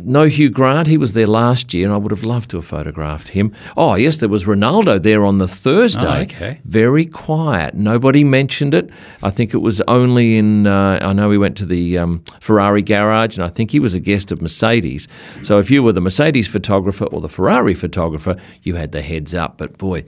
No 0.00 0.24
Hugh 0.24 0.50
Grant, 0.50 0.88
he 0.88 0.98
was 0.98 1.12
there 1.12 1.26
last 1.26 1.72
year, 1.72 1.86
and 1.86 1.94
I 1.94 1.96
would 1.96 2.10
have 2.10 2.24
loved 2.24 2.50
to 2.50 2.56
have 2.56 2.64
photographed 2.64 3.28
him. 3.28 3.54
Oh, 3.76 3.94
yes, 3.94 4.18
there 4.18 4.28
was 4.28 4.44
Ronaldo 4.44 5.00
there 5.00 5.24
on 5.24 5.38
the 5.38 5.46
Thursday. 5.46 6.04
Oh, 6.04 6.22
okay. 6.22 6.60
Very 6.64 7.06
quiet. 7.06 7.74
Nobody 7.74 8.24
mentioned 8.24 8.74
it. 8.74 8.90
I 9.22 9.30
think 9.30 9.54
it 9.54 9.58
was 9.58 9.80
only 9.82 10.36
in, 10.36 10.66
uh, 10.66 10.98
I 11.00 11.12
know 11.12 11.28
we 11.28 11.38
went 11.38 11.56
to 11.58 11.66
the 11.66 11.96
um, 11.98 12.24
Ferrari 12.40 12.82
garage, 12.82 13.36
and 13.38 13.44
I 13.44 13.48
think 13.48 13.70
he 13.70 13.78
was 13.78 13.94
a 13.94 14.00
guest 14.00 14.32
of 14.32 14.42
Mercedes. 14.42 15.06
So 15.42 15.60
if 15.60 15.70
you 15.70 15.82
were 15.82 15.92
the 15.92 16.00
Mercedes 16.00 16.48
photographer 16.48 17.04
or 17.04 17.20
the 17.20 17.28
Ferrari 17.28 17.74
photographer, 17.74 18.36
you 18.64 18.74
had 18.74 18.90
the 18.90 19.00
heads 19.00 19.32
up. 19.32 19.58
But 19.58 19.78
boy, 19.78 20.04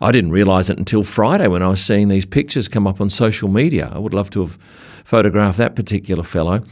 I 0.00 0.12
didn't 0.12 0.30
realise 0.30 0.70
it 0.70 0.78
until 0.78 1.02
Friday 1.02 1.46
when 1.46 1.62
I 1.62 1.68
was 1.68 1.84
seeing 1.84 2.08
these 2.08 2.26
pictures 2.26 2.68
come 2.68 2.86
up 2.86 3.02
on 3.02 3.10
social 3.10 3.48
media. 3.48 3.90
I 3.94 3.98
would 3.98 4.14
love 4.14 4.30
to 4.30 4.40
have 4.40 4.58
photographed 5.04 5.58
that 5.58 5.76
particular 5.76 6.22
fellow. 6.22 6.62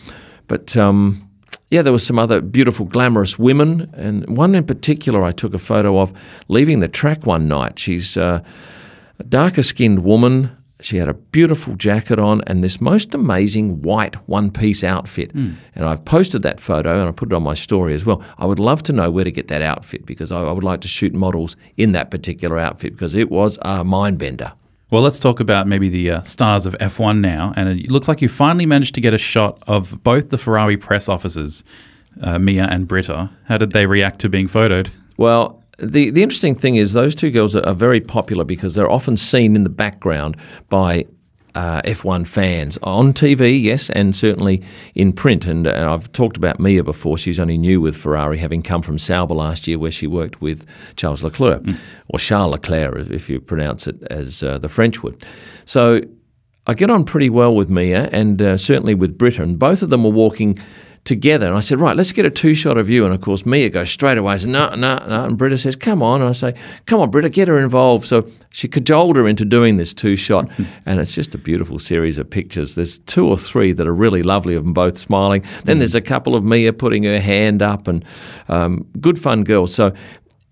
But 0.46 0.76
um, 0.76 1.28
yeah, 1.74 1.82
there 1.82 1.92
were 1.92 1.98
some 1.98 2.20
other 2.20 2.40
beautiful, 2.40 2.86
glamorous 2.86 3.36
women, 3.36 3.92
and 3.94 4.36
one 4.36 4.54
in 4.54 4.64
particular 4.64 5.24
I 5.24 5.32
took 5.32 5.54
a 5.54 5.58
photo 5.58 5.98
of 5.98 6.12
leaving 6.46 6.78
the 6.78 6.86
track 6.86 7.26
one 7.26 7.48
night. 7.48 7.80
She's 7.80 8.16
uh, 8.16 8.44
a 9.18 9.24
darker 9.24 9.64
skinned 9.64 10.04
woman, 10.04 10.56
she 10.80 10.98
had 10.98 11.08
a 11.08 11.14
beautiful 11.14 11.74
jacket 11.74 12.20
on 12.20 12.42
and 12.46 12.62
this 12.62 12.80
most 12.80 13.12
amazing 13.12 13.82
white 13.82 14.14
one 14.28 14.52
piece 14.52 14.84
outfit. 14.84 15.34
Mm. 15.34 15.54
And 15.74 15.84
I've 15.84 16.04
posted 16.04 16.42
that 16.42 16.60
photo 16.60 17.00
and 17.00 17.08
I 17.08 17.10
put 17.10 17.32
it 17.32 17.34
on 17.34 17.42
my 17.42 17.54
story 17.54 17.92
as 17.92 18.06
well. 18.06 18.22
I 18.38 18.46
would 18.46 18.60
love 18.60 18.84
to 18.84 18.92
know 18.92 19.10
where 19.10 19.24
to 19.24 19.32
get 19.32 19.48
that 19.48 19.62
outfit 19.62 20.06
because 20.06 20.30
I, 20.30 20.42
I 20.42 20.52
would 20.52 20.62
like 20.62 20.80
to 20.82 20.88
shoot 20.88 21.12
models 21.12 21.56
in 21.76 21.90
that 21.92 22.12
particular 22.12 22.56
outfit 22.56 22.92
because 22.92 23.16
it 23.16 23.30
was 23.30 23.58
a 23.62 23.82
mind 23.82 24.18
bender. 24.18 24.52
Well, 24.94 25.02
let's 25.02 25.18
talk 25.18 25.40
about 25.40 25.66
maybe 25.66 25.88
the 25.88 26.08
uh, 26.08 26.22
stars 26.22 26.66
of 26.66 26.78
F1 26.78 27.18
now. 27.18 27.52
And 27.56 27.68
it 27.68 27.90
looks 27.90 28.06
like 28.06 28.22
you 28.22 28.28
finally 28.28 28.64
managed 28.64 28.94
to 28.94 29.00
get 29.00 29.12
a 29.12 29.18
shot 29.18 29.60
of 29.66 30.00
both 30.04 30.30
the 30.30 30.38
Ferrari 30.38 30.76
press 30.76 31.08
officers, 31.08 31.64
uh, 32.22 32.38
Mia 32.38 32.66
and 32.66 32.86
Britta. 32.86 33.28
How 33.46 33.58
did 33.58 33.72
they 33.72 33.86
react 33.86 34.20
to 34.20 34.28
being 34.28 34.46
photoed? 34.46 34.96
Well, 35.16 35.60
the, 35.80 36.10
the 36.10 36.22
interesting 36.22 36.54
thing 36.54 36.76
is 36.76 36.92
those 36.92 37.16
two 37.16 37.32
girls 37.32 37.56
are, 37.56 37.66
are 37.66 37.74
very 37.74 38.00
popular 38.00 38.44
because 38.44 38.76
they're 38.76 38.88
often 38.88 39.16
seen 39.16 39.56
in 39.56 39.64
the 39.64 39.68
background 39.68 40.36
by 40.68 41.06
uh, 41.54 41.82
F1 41.82 42.26
fans 42.26 42.78
on 42.82 43.12
TV, 43.12 43.60
yes, 43.60 43.90
and 43.90 44.14
certainly 44.14 44.62
in 44.94 45.12
print. 45.12 45.46
And, 45.46 45.66
and, 45.66 45.84
I've 45.84 46.10
talked 46.12 46.36
about 46.36 46.58
Mia 46.58 46.82
before. 46.82 47.18
She's 47.18 47.38
only 47.38 47.58
new 47.58 47.80
with 47.80 47.96
Ferrari, 47.96 48.38
having 48.38 48.62
come 48.62 48.82
from 48.82 48.98
Sauber 48.98 49.34
last 49.34 49.66
year, 49.66 49.78
where 49.78 49.90
she 49.90 50.06
worked 50.06 50.40
with 50.40 50.66
Charles 50.96 51.22
Leclerc, 51.22 51.62
mm. 51.62 51.78
or 52.08 52.18
Charles 52.18 52.52
Leclerc, 52.52 53.10
if 53.10 53.30
you 53.30 53.40
pronounce 53.40 53.86
it 53.86 54.02
as 54.10 54.42
uh, 54.42 54.58
the 54.58 54.68
French 54.68 55.02
would. 55.02 55.24
So 55.64 56.00
I 56.66 56.74
get 56.74 56.90
on 56.90 57.04
pretty 57.04 57.30
well 57.30 57.54
with 57.54 57.68
Mia, 57.68 58.08
and 58.10 58.40
uh, 58.40 58.56
certainly 58.56 58.94
with 58.94 59.18
Britta. 59.18 59.42
And 59.42 59.58
both 59.58 59.82
of 59.82 59.90
them 59.90 60.04
were 60.04 60.10
walking 60.10 60.58
together. 61.04 61.46
And 61.46 61.56
I 61.56 61.60
said, 61.60 61.78
right, 61.78 61.96
let's 61.96 62.12
get 62.12 62.24
a 62.24 62.30
two 62.30 62.54
shot 62.54 62.78
of 62.78 62.88
you. 62.88 63.04
And 63.04 63.14
of 63.14 63.20
course, 63.20 63.44
Mia 63.44 63.68
goes 63.68 63.90
straight 63.90 64.16
away, 64.16 64.38
says, 64.38 64.46
no, 64.46 64.74
no, 64.74 65.04
no. 65.06 65.24
And 65.24 65.36
Britta 65.36 65.58
says, 65.58 65.76
come 65.76 66.02
on. 66.02 66.22
And 66.22 66.30
I 66.30 66.32
say, 66.32 66.54
come 66.86 67.00
on, 67.00 67.10
Britta, 67.10 67.28
get 67.28 67.46
her 67.46 67.58
involved. 67.58 68.06
So 68.06 68.26
she 68.50 68.68
cajoled 68.68 69.16
her 69.16 69.28
into 69.28 69.44
doing 69.44 69.76
this 69.76 69.92
two 69.92 70.16
shot. 70.16 70.50
and 70.86 71.00
it's 71.00 71.14
just 71.14 71.34
a 71.34 71.38
beautiful 71.38 71.78
series 71.78 72.16
of 72.16 72.28
pictures. 72.28 72.74
There's 72.74 72.98
two 73.00 73.28
or 73.28 73.36
three 73.36 73.72
that 73.72 73.86
are 73.86 73.94
really 73.94 74.22
lovely 74.22 74.54
of 74.54 74.64
them 74.64 74.72
both 74.72 74.98
smiling. 74.98 75.44
Then 75.64 75.78
there's 75.78 75.94
a 75.94 76.00
couple 76.00 76.34
of 76.34 76.42
Mia 76.42 76.72
putting 76.72 77.04
her 77.04 77.20
hand 77.20 77.60
up 77.60 77.86
and 77.86 78.04
um, 78.48 78.86
good 78.98 79.18
fun 79.18 79.44
girls. 79.44 79.74
So 79.74 79.92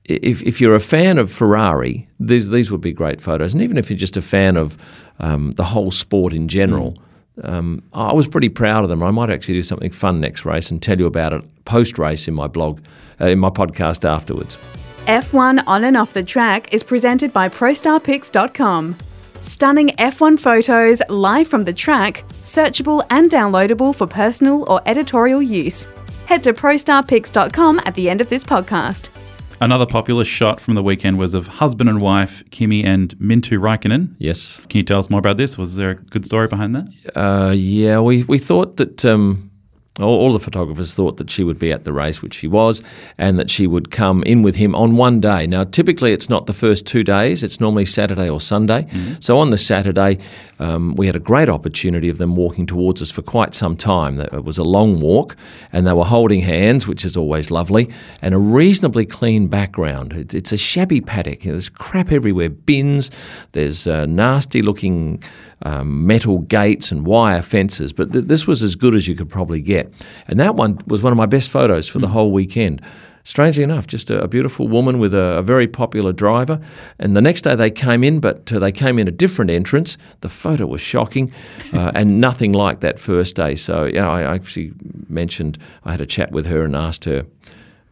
if, 0.04 0.42
if 0.42 0.60
you're 0.60 0.74
a 0.74 0.80
fan 0.80 1.16
of 1.16 1.32
Ferrari, 1.32 2.08
these, 2.20 2.50
these 2.50 2.70
would 2.70 2.82
be 2.82 2.92
great 2.92 3.22
photos. 3.22 3.54
And 3.54 3.62
even 3.62 3.78
if 3.78 3.88
you're 3.88 3.98
just 3.98 4.18
a 4.18 4.22
fan 4.22 4.58
of 4.58 4.76
um, 5.18 5.52
the 5.52 5.64
whole 5.64 5.90
sport 5.90 6.34
in 6.34 6.48
general, 6.48 6.92
mm 6.92 7.02
um, 7.42 7.82
I 7.92 8.12
was 8.12 8.26
pretty 8.26 8.48
proud 8.48 8.84
of 8.84 8.90
them. 8.90 9.02
I 9.02 9.10
might 9.10 9.30
actually 9.30 9.54
do 9.54 9.62
something 9.62 9.90
fun 9.90 10.20
next 10.20 10.44
race 10.44 10.70
and 10.70 10.82
tell 10.82 10.98
you 10.98 11.06
about 11.06 11.32
it 11.32 11.64
post 11.64 11.98
race 11.98 12.28
in 12.28 12.34
my 12.34 12.46
blog, 12.46 12.80
uh, 13.20 13.26
in 13.26 13.38
my 13.38 13.50
podcast 13.50 14.04
afterwards. 14.04 14.58
F1 15.06 15.64
on 15.66 15.84
and 15.84 15.96
off 15.96 16.12
the 16.12 16.22
track 16.22 16.72
is 16.72 16.82
presented 16.82 17.32
by 17.32 17.48
ProStarPics.com. 17.48 18.96
Stunning 19.00 19.88
F1 19.88 20.38
photos 20.38 21.02
live 21.08 21.48
from 21.48 21.64
the 21.64 21.72
track, 21.72 22.24
searchable 22.44 23.04
and 23.10 23.28
downloadable 23.28 23.94
for 23.94 24.06
personal 24.06 24.64
or 24.70 24.80
editorial 24.86 25.42
use. 25.42 25.88
Head 26.26 26.44
to 26.44 26.52
ProStarPics.com 26.52 27.80
at 27.84 27.94
the 27.94 28.08
end 28.08 28.20
of 28.20 28.28
this 28.28 28.44
podcast. 28.44 29.08
Another 29.62 29.86
popular 29.86 30.24
shot 30.24 30.58
from 30.58 30.74
the 30.74 30.82
weekend 30.82 31.20
was 31.20 31.34
of 31.34 31.46
husband 31.46 31.88
and 31.88 32.00
wife, 32.00 32.42
Kimi 32.50 32.82
and 32.82 33.16
Minttu 33.20 33.60
Raikkonen. 33.60 34.16
Yes. 34.18 34.60
Can 34.68 34.78
you 34.78 34.82
tell 34.82 34.98
us 34.98 35.08
more 35.08 35.20
about 35.20 35.36
this? 35.36 35.56
Was 35.56 35.76
there 35.76 35.90
a 35.90 35.94
good 35.94 36.26
story 36.26 36.48
behind 36.48 36.74
that? 36.74 36.88
Uh, 37.14 37.52
yeah, 37.54 38.00
we, 38.00 38.24
we 38.24 38.40
thought 38.40 38.76
that 38.78 39.04
um, 39.04 39.51
all, 40.00 40.20
all 40.20 40.32
the 40.32 40.40
photographers 40.40 40.94
thought 40.94 41.18
that 41.18 41.30
she 41.30 41.44
would 41.44 41.58
be 41.58 41.70
at 41.70 41.84
the 41.84 41.92
race, 41.92 42.22
which 42.22 42.34
she 42.34 42.48
was, 42.48 42.82
and 43.18 43.38
that 43.38 43.50
she 43.50 43.66
would 43.66 43.90
come 43.90 44.22
in 44.22 44.42
with 44.42 44.56
him 44.56 44.74
on 44.74 44.96
one 44.96 45.20
day. 45.20 45.46
Now, 45.46 45.64
typically 45.64 46.12
it's 46.12 46.30
not 46.30 46.46
the 46.46 46.54
first 46.54 46.86
two 46.86 47.04
days, 47.04 47.42
it's 47.42 47.60
normally 47.60 47.84
Saturday 47.84 48.28
or 48.28 48.40
Sunday. 48.40 48.86
So 49.20 49.38
on 49.38 49.50
the 49.50 49.58
Saturday, 49.58 50.18
um, 50.58 50.94
we 50.94 51.06
had 51.06 51.16
a 51.16 51.20
great 51.20 51.48
opportunity 51.48 52.08
of 52.08 52.18
them 52.18 52.36
walking 52.36 52.66
towards 52.66 53.02
us 53.02 53.10
for 53.10 53.22
quite 53.22 53.52
some 53.52 53.76
time. 53.76 54.20
It 54.20 54.44
was 54.44 54.58
a 54.58 54.64
long 54.64 55.00
walk, 55.00 55.36
and 55.72 55.86
they 55.86 55.92
were 55.92 56.04
holding 56.04 56.40
hands, 56.40 56.86
which 56.86 57.04
is 57.04 57.16
always 57.16 57.50
lovely, 57.50 57.90
and 58.22 58.34
a 58.34 58.38
reasonably 58.38 59.04
clean 59.04 59.48
background. 59.48 60.12
It, 60.12 60.34
it's 60.34 60.52
a 60.52 60.56
shabby 60.56 61.00
paddock. 61.00 61.40
There's 61.40 61.68
crap 61.68 62.12
everywhere 62.12 62.48
bins, 62.48 63.10
there's 63.52 63.86
uh, 63.86 64.06
nasty 64.06 64.62
looking 64.62 65.22
um, 65.64 66.06
metal 66.06 66.38
gates 66.38 66.90
and 66.92 67.06
wire 67.06 67.42
fences, 67.42 67.92
but 67.92 68.12
th- 68.12 68.24
this 68.26 68.46
was 68.46 68.62
as 68.62 68.74
good 68.76 68.94
as 68.94 69.06
you 69.06 69.14
could 69.14 69.28
probably 69.28 69.60
get. 69.60 69.81
And 70.28 70.40
that 70.40 70.56
one 70.56 70.78
was 70.86 71.02
one 71.02 71.12
of 71.12 71.16
my 71.16 71.26
best 71.26 71.50
photos 71.50 71.88
for 71.88 71.98
the 71.98 72.08
whole 72.08 72.32
weekend. 72.32 72.82
Strangely 73.24 73.62
enough, 73.62 73.86
just 73.86 74.10
a, 74.10 74.20
a 74.20 74.26
beautiful 74.26 74.66
woman 74.66 74.98
with 74.98 75.14
a, 75.14 75.38
a, 75.38 75.42
very 75.42 75.68
popular 75.68 76.12
driver. 76.12 76.60
And 76.98 77.16
the 77.16 77.20
next 77.20 77.42
day 77.42 77.54
they 77.54 77.70
came 77.70 78.02
in, 78.02 78.18
but 78.18 78.52
uh, 78.52 78.58
they 78.58 78.72
came 78.72 78.98
in 78.98 79.06
a 79.06 79.12
different 79.12 79.48
entrance. 79.48 79.96
The 80.22 80.28
photo 80.28 80.66
was 80.66 80.80
shocking 80.80 81.32
uh, 81.72 81.92
and 81.94 82.20
nothing 82.20 82.52
like 82.52 82.80
that 82.80 82.98
first 82.98 83.36
day. 83.36 83.54
So, 83.54 83.84
yeah, 83.84 84.08
I 84.08 84.22
actually 84.22 84.72
mentioned, 85.08 85.56
I 85.84 85.92
had 85.92 86.00
a 86.00 86.06
chat 86.06 86.32
with 86.32 86.46
her 86.46 86.64
and 86.64 86.74
asked 86.74 87.04
her 87.04 87.24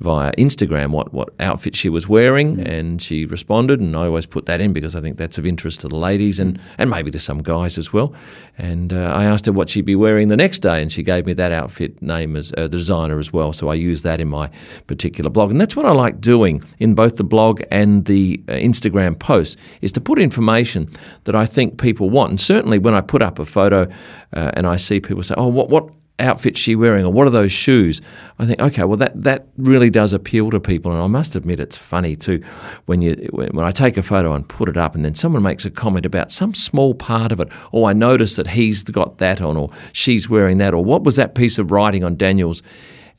via 0.00 0.33
Instagram 0.33 0.90
what, 0.90 1.12
what 1.12 1.28
outfit 1.38 1.76
she 1.76 1.88
was 1.88 2.09
wearing, 2.09 2.59
and 2.61 3.00
she 3.00 3.26
responded. 3.26 3.80
And 3.80 3.95
I 3.95 4.07
always 4.07 4.26
put 4.26 4.47
that 4.47 4.61
in 4.61 4.73
because 4.73 4.97
I 4.97 5.00
think 5.00 5.19
that's 5.19 5.38
of 5.38 5.47
interest 5.47 5.80
to 5.80 5.88
the 5.88 5.97
ladies 5.97 6.40
and, 6.40 6.59
and 6.78 6.88
maybe 6.88 7.11
to 7.11 7.21
some 7.21 7.42
guys 7.42 7.76
as 7.78 7.92
well. 7.92 8.14
And 8.57 8.92
uh, 8.92 9.12
I 9.14 9.25
asked 9.25 9.47
her 9.47 9.52
what 9.52 9.71
she'd 9.71 9.85
be 9.85 9.97
wearing 9.97 10.28
the 10.28 10.37
next 10.37 10.61
day, 10.61 10.83
and 10.83 10.90
she 10.90 11.02
gave 11.02 11.26
me 11.26 11.35
that 11.35 11.52
outfit 11.52 12.00
name 12.02 12.37
as 12.37 12.52
uh, 12.57 12.62
the 12.62 12.69
designer 12.69 13.19
as 13.19 13.33
well. 13.33 13.52
So 13.52 13.69
I 13.69 13.75
use 13.75 14.02
that 14.02 14.21
in 14.21 14.28
my 14.28 14.50
particular 14.87 15.30
blog, 15.30 15.50
and 15.50 15.61
that's 15.61 15.76
what 15.76 15.87
I 15.87 15.92
like 15.92 16.21
doing 16.21 16.62
in 16.78 16.95
both 16.95 17.16
the 17.16 17.25
blog 17.25 17.62
and 17.71 18.07
the 18.07 18.42
uh, 18.49 18.52
Instagram 18.52 19.19
post 19.19 19.59
is 19.83 19.92
to 19.92 20.00
put 20.00 20.19
information 20.19 20.88
that 21.25 21.37
I 21.37 21.45
think 21.47 21.78
people 21.80 22.11
want. 22.11 22.30
And 22.30 22.40
certainly 22.40 22.78
when 22.78 22.95
I 22.95 23.02
put 23.02 23.23
up 23.23 23.38
a 23.38 23.45
photo 23.45 23.88
uh, 24.33 24.50
and 24.54 24.66
I 24.66 24.76
see 24.76 25.00
people 25.00 25.23
say, 25.23 25.35
"Oh, 25.37 25.49
what 25.49 25.69
what." 25.69 25.90
Outfit 26.21 26.57
she 26.57 26.77
wearing 26.77 27.05
or 27.05 27.12
what 27.12 27.27
are 27.27 27.31
those 27.31 27.53
shoes 27.53 28.00
i 28.39 28.47
think 28.47 28.61
okay 28.61 28.85
well 28.85 28.97
that 28.97 29.21
that 29.21 29.47
really 29.57 29.91
does 29.91 30.12
appeal 30.12 30.50
to 30.50 30.61
people 30.61 30.93
and 30.93 31.00
i 31.00 31.07
must 31.07 31.35
admit 31.35 31.59
it's 31.59 31.77
funny 31.77 32.15
too 32.15 32.43
when 32.87 33.03
you 33.03 33.15
when 33.33 33.65
i 33.65 33.71
take 33.71 33.97
a 33.97 34.03
photo 34.03 34.33
and 34.33 34.49
put 34.49 34.69
it 34.69 34.77
up 34.77 34.95
and 34.95 35.05
then 35.05 35.15
someone 35.15 35.43
makes 35.43 35.65
a 35.65 35.71
comment 35.71 36.07
about 36.07 36.31
some 36.31 36.55
small 36.55 36.95
part 36.95 37.33
of 37.33 37.41
it 37.41 37.53
or 37.73 37.89
i 37.89 37.93
notice 37.93 38.37
that 38.37 38.49
he's 38.49 38.83
got 38.83 39.19
that 39.19 39.41
on 39.41 39.57
or 39.57 39.69
she's 39.93 40.29
wearing 40.29 40.59
that 40.59 40.75
or 40.75 40.85
what 40.85 41.03
was 41.03 41.17
that 41.17 41.35
piece 41.35 41.59
of 41.59 41.71
writing 41.71 42.05
on 42.05 42.17
daniel's 42.17 42.62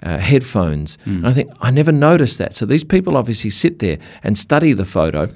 uh, 0.03 0.17
headphones. 0.17 0.97
Mm. 1.05 1.17
And 1.17 1.27
I 1.27 1.31
think 1.31 1.51
I 1.61 1.71
never 1.71 1.91
noticed 1.91 2.37
that. 2.39 2.55
So 2.55 2.65
these 2.65 2.83
people 2.83 3.15
obviously 3.15 3.49
sit 3.49 3.79
there 3.79 3.99
and 4.23 4.37
study 4.37 4.73
the 4.73 4.85
photo. 4.85 5.27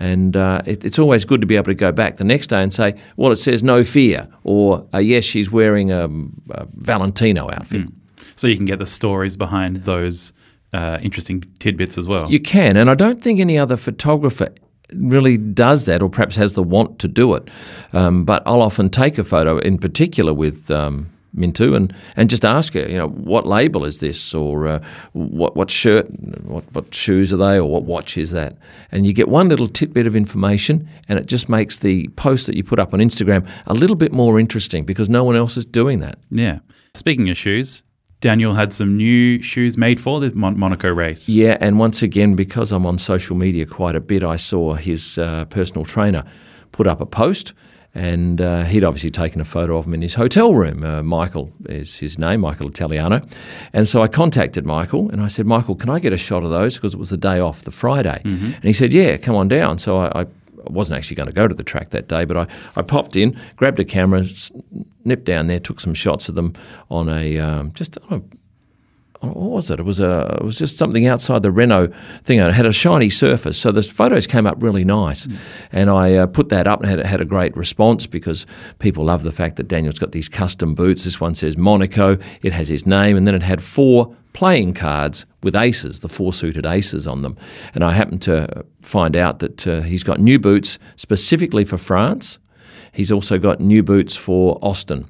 And 0.00 0.36
uh, 0.36 0.62
it, 0.64 0.84
it's 0.84 0.98
always 0.98 1.24
good 1.24 1.40
to 1.40 1.46
be 1.46 1.56
able 1.56 1.66
to 1.66 1.74
go 1.74 1.92
back 1.92 2.16
the 2.16 2.24
next 2.24 2.48
day 2.48 2.62
and 2.62 2.72
say, 2.72 2.94
well, 3.16 3.32
it 3.32 3.36
says 3.36 3.62
no 3.62 3.82
fear, 3.82 4.28
or 4.44 4.86
uh, 4.94 4.98
yes, 4.98 5.24
she's 5.24 5.50
wearing 5.50 5.90
a, 5.90 6.08
a 6.50 6.66
Valentino 6.74 7.50
outfit. 7.50 7.86
Mm. 7.86 7.92
So 8.36 8.46
you 8.46 8.56
can 8.56 8.66
get 8.66 8.78
the 8.78 8.86
stories 8.86 9.36
behind 9.36 9.76
those 9.76 10.32
uh, 10.72 10.98
interesting 11.02 11.40
tidbits 11.58 11.98
as 11.98 12.06
well. 12.06 12.30
You 12.30 12.40
can, 12.40 12.76
and 12.76 12.88
I 12.88 12.94
don't 12.94 13.20
think 13.20 13.40
any 13.40 13.58
other 13.58 13.76
photographer 13.76 14.50
really 14.94 15.36
does 15.36 15.84
that, 15.86 16.02
or 16.02 16.08
perhaps 16.08 16.36
has 16.36 16.54
the 16.54 16.62
want 16.62 16.98
to 17.00 17.08
do 17.08 17.34
it. 17.34 17.50
Um, 17.92 18.24
but 18.24 18.42
I'll 18.46 18.62
often 18.62 18.90
take 18.90 19.18
a 19.18 19.24
photo, 19.24 19.58
in 19.58 19.78
particular 19.78 20.32
with 20.32 20.70
um, 20.70 21.08
Minttu 21.36 21.76
and, 21.76 21.94
and 22.16 22.30
just 22.30 22.44
ask 22.44 22.74
her, 22.74 22.88
you 22.88 22.96
know, 22.96 23.08
what 23.08 23.46
label 23.46 23.84
is 23.84 23.98
this, 23.98 24.34
or 24.34 24.66
uh, 24.66 24.82
what 25.12 25.56
what 25.56 25.70
shirt, 25.70 26.06
what 26.44 26.64
what 26.72 26.94
shoes 26.94 27.32
are 27.32 27.36
they, 27.36 27.58
or 27.58 27.70
what 27.70 27.84
watch 27.84 28.16
is 28.16 28.30
that? 28.30 28.56
And 28.90 29.06
you 29.06 29.12
get 29.12 29.28
one 29.28 29.48
little 29.48 29.68
tidbit 29.68 30.06
of 30.06 30.16
information, 30.16 30.88
and 31.08 31.18
it 31.18 31.26
just 31.26 31.48
makes 31.48 31.78
the 31.78 32.08
post 32.16 32.46
that 32.46 32.56
you 32.56 32.64
put 32.64 32.78
up 32.78 32.94
on 32.94 33.00
Instagram 33.00 33.48
a 33.66 33.74
little 33.74 33.96
bit 33.96 34.12
more 34.12 34.40
interesting 34.40 34.84
because 34.84 35.08
no 35.08 35.24
one 35.24 35.36
else 35.36 35.56
is 35.56 35.66
doing 35.66 36.00
that. 36.00 36.18
Yeah. 36.30 36.60
Speaking 36.94 37.30
of 37.30 37.36
shoes, 37.36 37.84
Daniel 38.20 38.54
had 38.54 38.72
some 38.72 38.96
new 38.96 39.40
shoes 39.42 39.78
made 39.78 40.00
for 40.00 40.18
the 40.20 40.34
Mon- 40.34 40.58
Monaco 40.58 40.92
race. 40.92 41.28
Yeah, 41.28 41.56
and 41.60 41.78
once 41.78 42.02
again, 42.02 42.34
because 42.34 42.72
I'm 42.72 42.86
on 42.86 42.98
social 42.98 43.36
media 43.36 43.66
quite 43.66 43.94
a 43.94 44.00
bit, 44.00 44.24
I 44.24 44.36
saw 44.36 44.74
his 44.74 45.18
uh, 45.18 45.44
personal 45.44 45.84
trainer 45.84 46.24
put 46.72 46.86
up 46.86 47.00
a 47.00 47.06
post 47.06 47.52
and 47.94 48.40
uh, 48.40 48.64
he'd 48.64 48.84
obviously 48.84 49.10
taken 49.10 49.40
a 49.40 49.44
photo 49.44 49.76
of 49.76 49.86
him 49.86 49.94
in 49.94 50.02
his 50.02 50.14
hotel 50.14 50.54
room. 50.54 50.84
Uh, 50.84 51.02
Michael 51.02 51.52
is 51.66 51.98
his 51.98 52.18
name, 52.18 52.40
Michael 52.40 52.68
Italiano. 52.68 53.22
And 53.72 53.88
so 53.88 54.02
I 54.02 54.08
contacted 54.08 54.66
Michael 54.66 55.10
and 55.10 55.20
I 55.20 55.28
said, 55.28 55.46
Michael, 55.46 55.74
can 55.74 55.88
I 55.90 55.98
get 55.98 56.12
a 56.12 56.18
shot 56.18 56.44
of 56.44 56.50
those? 56.50 56.76
Because 56.76 56.94
it 56.94 56.98
was 57.00 57.10
the 57.10 57.16
day 57.16 57.40
off, 57.40 57.62
the 57.62 57.70
Friday. 57.70 58.20
Mm-hmm. 58.24 58.52
And 58.52 58.64
he 58.64 58.72
said, 58.72 58.92
Yeah, 58.92 59.16
come 59.16 59.34
on 59.34 59.48
down. 59.48 59.78
So 59.78 59.98
I, 59.98 60.22
I 60.22 60.26
wasn't 60.66 60.98
actually 60.98 61.16
going 61.16 61.28
to 61.28 61.32
go 61.32 61.48
to 61.48 61.54
the 61.54 61.64
track 61.64 61.90
that 61.90 62.08
day, 62.08 62.24
but 62.24 62.36
I, 62.36 62.46
I 62.76 62.82
popped 62.82 63.16
in, 63.16 63.38
grabbed 63.56 63.80
a 63.80 63.84
camera, 63.84 64.24
nipped 65.04 65.24
down 65.24 65.46
there, 65.46 65.60
took 65.60 65.80
some 65.80 65.94
shots 65.94 66.28
of 66.28 66.34
them 66.34 66.54
on 66.90 67.08
a 67.08 67.38
um, 67.38 67.72
just 67.72 67.96
on 68.10 68.18
a 68.18 68.36
what 69.20 69.36
was 69.36 69.70
it? 69.70 69.80
It 69.80 69.84
was 69.84 70.00
a 70.00 70.38
it 70.40 70.44
was 70.44 70.58
just 70.58 70.76
something 70.76 71.06
outside 71.06 71.42
the 71.42 71.50
Renault 71.50 71.92
thing. 72.22 72.38
It 72.38 72.52
had 72.52 72.66
a 72.66 72.72
shiny 72.72 73.10
surface, 73.10 73.58
so 73.58 73.72
the 73.72 73.82
photos 73.82 74.26
came 74.26 74.46
up 74.46 74.62
really 74.62 74.84
nice. 74.84 75.26
Mm. 75.26 75.36
And 75.72 75.90
I 75.90 76.14
uh, 76.14 76.26
put 76.26 76.50
that 76.50 76.66
up 76.66 76.80
and 76.80 76.88
had 76.88 76.98
it 77.00 77.06
had 77.06 77.20
a 77.20 77.24
great 77.24 77.56
response 77.56 78.06
because 78.06 78.46
people 78.78 79.04
love 79.04 79.22
the 79.22 79.32
fact 79.32 79.56
that 79.56 79.68
Daniel's 79.68 79.98
got 79.98 80.12
these 80.12 80.28
custom 80.28 80.74
boots. 80.74 81.04
This 81.04 81.20
one 81.20 81.34
says 81.34 81.56
Monaco. 81.56 82.18
It 82.42 82.52
has 82.52 82.68
his 82.68 82.86
name, 82.86 83.16
and 83.16 83.26
then 83.26 83.34
it 83.34 83.42
had 83.42 83.60
four 83.60 84.14
playing 84.32 84.74
cards 84.74 85.26
with 85.42 85.56
aces, 85.56 86.00
the 86.00 86.08
four 86.08 86.32
suited 86.32 86.64
aces 86.64 87.06
on 87.06 87.22
them. 87.22 87.36
And 87.74 87.82
I 87.82 87.92
happened 87.92 88.22
to 88.22 88.64
find 88.82 89.16
out 89.16 89.40
that 89.40 89.66
uh, 89.66 89.80
he's 89.80 90.04
got 90.04 90.20
new 90.20 90.38
boots 90.38 90.78
specifically 90.94 91.64
for 91.64 91.76
France. 91.76 92.38
He's 92.92 93.10
also 93.10 93.38
got 93.38 93.60
new 93.60 93.82
boots 93.82 94.14
for 94.14 94.56
Austin. 94.62 95.08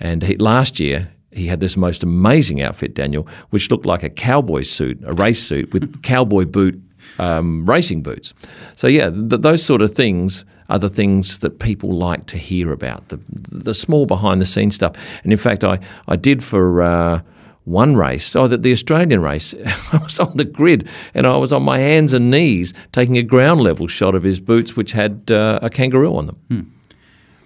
And 0.00 0.22
he, 0.22 0.36
last 0.36 0.80
year, 0.80 1.12
he 1.32 1.46
had 1.46 1.60
this 1.60 1.76
most 1.76 2.02
amazing 2.02 2.60
outfit, 2.60 2.94
Daniel, 2.94 3.26
which 3.50 3.70
looked 3.70 3.86
like 3.86 4.02
a 4.02 4.10
cowboy 4.10 4.62
suit, 4.62 5.00
a 5.04 5.12
race 5.12 5.42
suit 5.42 5.72
with 5.72 6.02
cowboy 6.02 6.44
boot 6.44 6.80
um, 7.18 7.64
racing 7.66 8.02
boots. 8.02 8.32
So 8.76 8.86
yeah, 8.86 9.10
th- 9.10 9.40
those 9.42 9.64
sort 9.64 9.82
of 9.82 9.94
things 9.94 10.44
are 10.68 10.78
the 10.78 10.88
things 10.88 11.40
that 11.40 11.58
people 11.58 11.92
like 11.92 12.26
to 12.26 12.38
hear 12.38 12.72
about, 12.72 13.08
the 13.08 13.20
the 13.28 13.74
small 13.74 14.06
behind 14.06 14.40
the 14.40 14.46
scenes 14.46 14.74
stuff. 14.74 14.92
And 15.22 15.32
in 15.32 15.38
fact, 15.38 15.64
I 15.64 15.78
I 16.08 16.16
did 16.16 16.42
for. 16.42 16.82
Uh, 16.82 17.22
one 17.64 17.94
race, 17.94 18.34
oh, 18.34 18.48
the, 18.48 18.58
the 18.58 18.72
Australian 18.72 19.22
race, 19.22 19.54
I 19.92 19.98
was 20.02 20.18
on 20.18 20.36
the 20.36 20.44
grid 20.44 20.88
and 21.14 21.28
I 21.28 21.36
was 21.36 21.52
on 21.52 21.62
my 21.62 21.78
hands 21.78 22.12
and 22.12 22.28
knees 22.28 22.74
taking 22.90 23.16
a 23.16 23.22
ground 23.22 23.60
level 23.60 23.86
shot 23.86 24.16
of 24.16 24.24
his 24.24 24.40
boots, 24.40 24.74
which 24.74 24.90
had 24.90 25.30
uh, 25.30 25.60
a 25.62 25.70
kangaroo 25.70 26.16
on 26.16 26.26
them. 26.26 26.36
Hmm. 26.48 26.60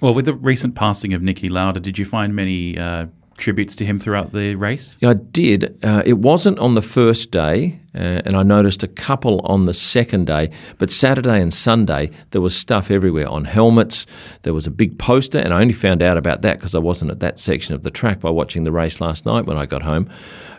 Well, 0.01 0.15
with 0.15 0.25
the 0.25 0.33
recent 0.33 0.75
passing 0.75 1.13
of 1.13 1.21
Niki 1.21 1.51
Lauda, 1.51 1.81
did 1.81 1.99
you 1.99 2.07
find 2.07 2.35
many 2.35 2.79
uh, 2.79 3.09
tributes 3.37 3.77
to 3.77 3.85
him 3.85 3.99
throughout 3.99 4.33
the 4.33 4.55
race? 4.55 4.97
Yeah, 5.01 5.11
I 5.11 5.15
did. 5.15 5.79
Uh, 5.83 6.03
it 6.05 6.15
wasn't 6.15 6.59
on 6.59 6.75
the 6.75 6.83
first 6.83 7.31
day, 7.31 7.81
uh, 7.95 8.23
and 8.25 8.37
I 8.37 8.43
noticed 8.43 8.83
a 8.83 8.89
couple 8.89 9.41
on 9.41 9.65
the 9.65 9.75
second 9.75 10.27
day. 10.27 10.51
But 10.79 10.91
Saturday 10.91 11.41
and 11.41 11.53
Sunday, 11.53 12.11
there 12.31 12.41
was 12.41 12.57
stuff 12.57 12.91
everywhere 12.91 13.29
on 13.29 13.45
helmets. 13.45 14.07
There 14.43 14.55
was 14.55 14.67
a 14.67 14.71
big 14.71 14.99
poster, 14.99 15.39
and 15.39 15.53
I 15.53 15.61
only 15.61 15.75
found 15.75 16.03
out 16.03 16.17
about 16.17 16.43
that 16.43 16.59
because 16.59 16.75
I 16.75 16.79
wasn't 16.79 17.11
at 17.11 17.21
that 17.21 17.39
section 17.39 17.75
of 17.75 17.83
the 17.83 17.91
track 17.91 18.21
by 18.21 18.31
watching 18.31 18.65
the 18.65 18.73
race 18.73 19.01
last 19.01 19.27
night 19.27 19.47
when 19.47 19.57
I 19.57 19.67
got 19.67 19.83
home. 19.83 20.11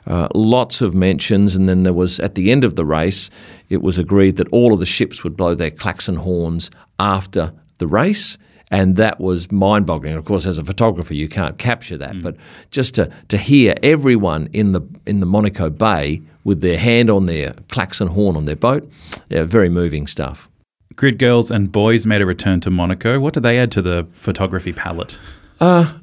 Uh, 0.06 0.30
lots 0.34 0.82
of 0.82 0.96
mentions, 0.96 1.56
and 1.56 1.68
then 1.68 1.84
there 1.84 1.94
was 1.94 2.20
at 2.20 2.36
the 2.36 2.52
end 2.52 2.64
of 2.64 2.76
the 2.76 2.86
race, 2.86 3.30
it 3.70 3.82
was 3.82 3.98
agreed 3.98 4.38
that 4.38 4.48
all 4.50 4.72
of 4.72 4.80
the 4.80 4.86
ships 4.86 5.24
would 5.24 5.36
blow 5.36 5.54
their 5.54 5.72
klaxon 5.72 6.16
horns 6.16 6.72
after 6.98 7.54
the 7.78 7.88
race 7.88 8.38
and 8.70 8.96
that 8.98 9.20
was 9.20 9.52
mind 9.52 9.86
boggling. 9.86 10.14
Of 10.14 10.26
course, 10.26 10.46
as 10.46 10.58
a 10.58 10.66
photographer, 10.66 11.14
you 11.14 11.30
can't 11.30 11.58
capture 11.58 11.98
that, 11.98 12.14
mm. 12.14 12.24
but 12.24 12.36
just 12.72 12.96
to, 12.96 13.12
to 13.30 13.38
hear 13.38 13.76
everyone 13.82 14.50
in 14.54 14.74
the 14.74 14.82
in 15.06 15.20
the 15.20 15.26
Monaco 15.26 15.70
Bay 15.70 16.22
with 16.44 16.62
their 16.62 16.78
hand 16.78 17.10
on 17.10 17.26
their 17.26 17.54
klaxon 17.70 18.08
horn 18.08 18.36
on 18.36 18.46
their 18.46 18.56
boat, 18.56 18.90
yeah, 19.30 19.44
very 19.44 19.70
moving 19.70 20.08
stuff. 20.08 20.50
Grid 20.96 21.20
Girls 21.20 21.52
and 21.52 21.72
Boys 21.72 22.06
made 22.08 22.22
a 22.22 22.26
return 22.26 22.60
to 22.62 22.72
Monaco. 22.72 23.20
What 23.20 23.34
did 23.36 23.44
they 23.44 23.60
add 23.60 23.72
to 23.74 23.82
the 23.82 24.08
photography 24.12 24.74
palette? 24.74 25.20
Uh, 25.60 26.00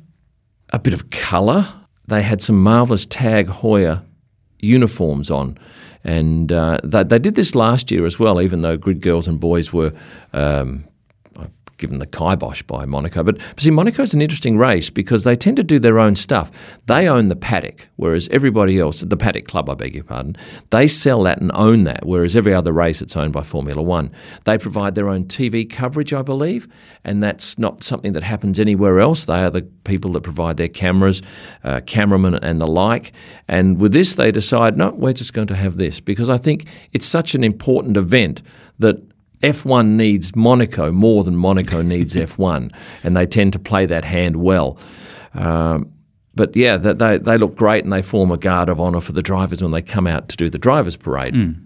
a 0.73 0.79
bit 0.79 0.95
of 0.95 1.11
colour. 1.11 1.67
They 2.07 2.23
had 2.23 2.41
some 2.41 2.63
marvellous 2.63 3.05
Tag 3.07 3.49
Heuer 3.49 4.05
uniforms 4.61 5.31
on. 5.31 5.59
And 6.05 6.53
uh, 6.53 6.79
they, 6.85 7.03
they, 7.03 7.19
did 7.19 7.35
this 7.35 7.55
last 7.55 7.91
year 7.91 8.05
as 8.05 8.19
well, 8.19 8.41
even 8.41 8.61
though 8.61 8.77
Grid 8.77 9.01
Girls 9.01 9.27
and 9.27 9.41
Boys 9.41 9.73
were 9.73 9.93
um, 10.33 10.85
given 11.77 11.99
the 11.99 12.07
kibosh 12.07 12.63
by 12.63 12.85
Monaco. 12.85 13.23
But 13.23 13.39
see, 13.57 13.71
Monaco's 13.71 14.15
an 14.15 14.23
interesting 14.23 14.57
race 14.59 14.91
because 14.91 15.25
they 15.25 15.37
tend 15.37 15.57
to 15.57 15.65
do 15.65 15.79
their 15.79 15.99
own 15.99 16.17
stuff. 16.17 16.51
They 16.87 17.09
own 17.09 17.29
the 17.29 17.37
paddock, 17.37 17.89
whereas 17.97 18.29
everybody 18.29 18.79
else, 18.79 19.01
the 19.01 19.17
paddock 19.17 19.47
club, 19.47 19.69
I 19.69 19.75
beg 19.75 19.95
your 19.95 20.05
pardon, 20.05 20.37
they 20.71 20.89
sell 20.89 21.23
that 21.25 21.41
and 21.41 21.51
own 21.55 21.85
that, 21.85 22.07
whereas 22.07 22.37
every 22.37 22.55
other 22.55 22.73
race 22.73 23.03
it's 23.03 23.17
owned 23.17 23.33
by 23.33 23.43
Formula 23.43 23.83
One. 23.83 24.13
They 24.45 24.59
provide 24.59 24.95
their 24.95 25.09
own 25.09 25.25
TV 25.25 25.69
coverage, 25.69 26.13
I 26.13 26.23
believe, 26.23 26.69
and 27.05 27.23
that's 27.23 27.59
not 27.59 27.83
something 27.83 28.13
that 28.13 28.23
happens 28.23 28.59
anywhere 28.61 29.01
else. 29.01 29.25
They 29.25 29.43
are 29.43 29.51
the 29.51 29.63
people 29.63 30.13
that 30.13 30.23
provide 30.23 30.57
their 30.57 30.69
cameras, 30.69 31.23
uh, 31.63 31.81
cameramen, 31.87 32.35
and 32.35 32.61
the 32.61 32.67
like. 32.67 33.13
And 33.49 33.81
with 33.81 33.93
this, 33.93 34.15
they 34.15 34.31
decide, 34.31 34.77
no, 34.77 34.91
we're 34.91 35.13
just 35.13 35.33
going 35.33 35.49
to 35.49 35.57
have 35.57 35.77
this 35.77 36.01
because 36.01 36.31
I 36.31 36.37
think 36.37 36.67
it's 36.93 37.07
such 37.07 37.35
an 37.35 37.45
important 37.45 37.97
event 37.97 38.43
that 38.79 38.97
F1 39.45 39.89
needs 39.89 40.35
Monaco 40.35 40.91
more 40.93 41.25
than 41.25 41.37
Monaco 41.37 41.83
needs 41.83 42.15
F1, 42.15 42.73
and 43.03 43.17
they 43.17 43.27
tend 43.27 43.53
to 43.53 43.59
play 43.59 43.87
that 43.87 44.05
hand 44.05 44.37
well. 44.37 44.79
Um, 45.35 45.93
but 46.37 46.57
yeah, 46.57 46.77
they, 46.77 47.19
they 47.19 47.39
look 47.39 47.55
great 47.55 47.85
and 47.85 47.93
they 47.93 48.03
form 48.03 48.31
a 48.31 48.37
guard 48.37 48.69
of 48.69 48.81
honour 48.81 49.01
for 49.01 49.13
the 49.13 49.23
drivers 49.23 49.63
when 49.63 49.71
they 49.71 49.83
come 49.83 50.07
out 50.07 50.29
to 50.31 50.37
do 50.37 50.51
the 50.51 50.59
drivers' 50.59 50.97
parade. 50.97 51.35
Mm. 51.35 51.61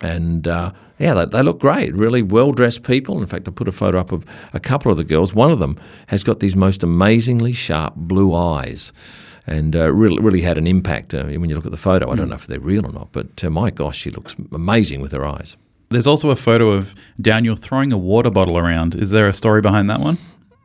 And 0.00 0.48
uh, 0.48 0.72
yeah, 0.98 1.14
they, 1.14 1.26
they, 1.26 1.42
look 1.42 1.60
great, 1.60 1.94
really 1.94 2.22
well 2.22 2.52
dressed 2.52 2.82
people. 2.82 3.20
In 3.20 3.26
fact, 3.26 3.46
I 3.46 3.52
put 3.52 3.68
a 3.68 3.72
photo 3.72 3.98
up 3.98 4.12
of 4.12 4.24
a 4.52 4.60
couple 4.60 4.90
of 4.90 4.96
the 4.96 5.04
girls. 5.04 5.34
One 5.34 5.50
of 5.50 5.58
them 5.58 5.78
has 6.08 6.24
got 6.24 6.40
these 6.40 6.56
most 6.56 6.82
amazingly 6.82 7.52
sharp 7.52 7.94
blue 7.96 8.34
eyes. 8.34 8.92
And 9.46 9.74
uh, 9.74 9.90
really, 9.92 10.18
really 10.20 10.42
had 10.42 10.58
an 10.58 10.66
impact 10.66 11.14
uh, 11.14 11.24
when 11.24 11.48
you 11.48 11.56
look 11.56 11.64
at 11.64 11.70
the 11.70 11.78
photo. 11.78 12.10
I 12.10 12.16
don't 12.16 12.26
mm. 12.26 12.30
know 12.30 12.36
if 12.36 12.46
they're 12.46 12.60
real 12.60 12.86
or 12.86 12.92
not, 12.92 13.12
but 13.12 13.42
uh, 13.42 13.50
my 13.50 13.70
gosh, 13.70 13.98
she 13.98 14.10
looks 14.10 14.36
amazing 14.52 15.00
with 15.00 15.12
her 15.12 15.24
eyes. 15.24 15.56
There's 15.90 16.06
also 16.06 16.30
a 16.30 16.36
photo 16.36 16.70
of 16.70 16.94
Daniel 17.20 17.56
throwing 17.56 17.92
a 17.92 17.98
water 17.98 18.30
bottle 18.30 18.58
around. 18.58 18.94
Is 18.94 19.10
there 19.10 19.28
a 19.28 19.32
story 19.32 19.60
behind 19.60 19.88
that 19.88 20.00
one? 20.00 20.18